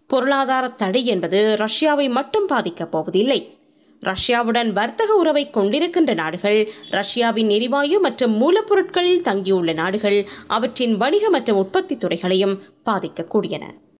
பொருளாதார 0.07 0.68
தடை 0.68 1.07
என்பது 1.07 1.59
ரஷ்யாவை 1.61 2.11
மட்டும் 2.11 2.46
பாதிக்கப் 2.46 2.90
போவதில்லை. 2.90 3.56
ரஷ்யாவுடன் 4.11 4.71
வர்த்தக 4.73 5.11
உறவை 5.14 5.45
கொண்டிருக்கின்ற 5.51 6.14
நாடுகள் 6.14 6.61
ரஷ்யாவின் 6.90 7.51
எரிவாயு 7.51 7.99
மற்றும் 8.01 8.37
மூலப்பொருட்களில் 8.42 9.27
தங்கியுள்ள 9.29 9.73
நாடுகள் 9.83 10.19
அவற்றின் 10.57 10.95
வணிக 10.97 11.31
மற்றும் 11.31 11.61
உற்பத்தி 11.62 11.97
துறைகளையும் 11.97 12.55
பாதிக்கக்கூடியன. 12.90 13.64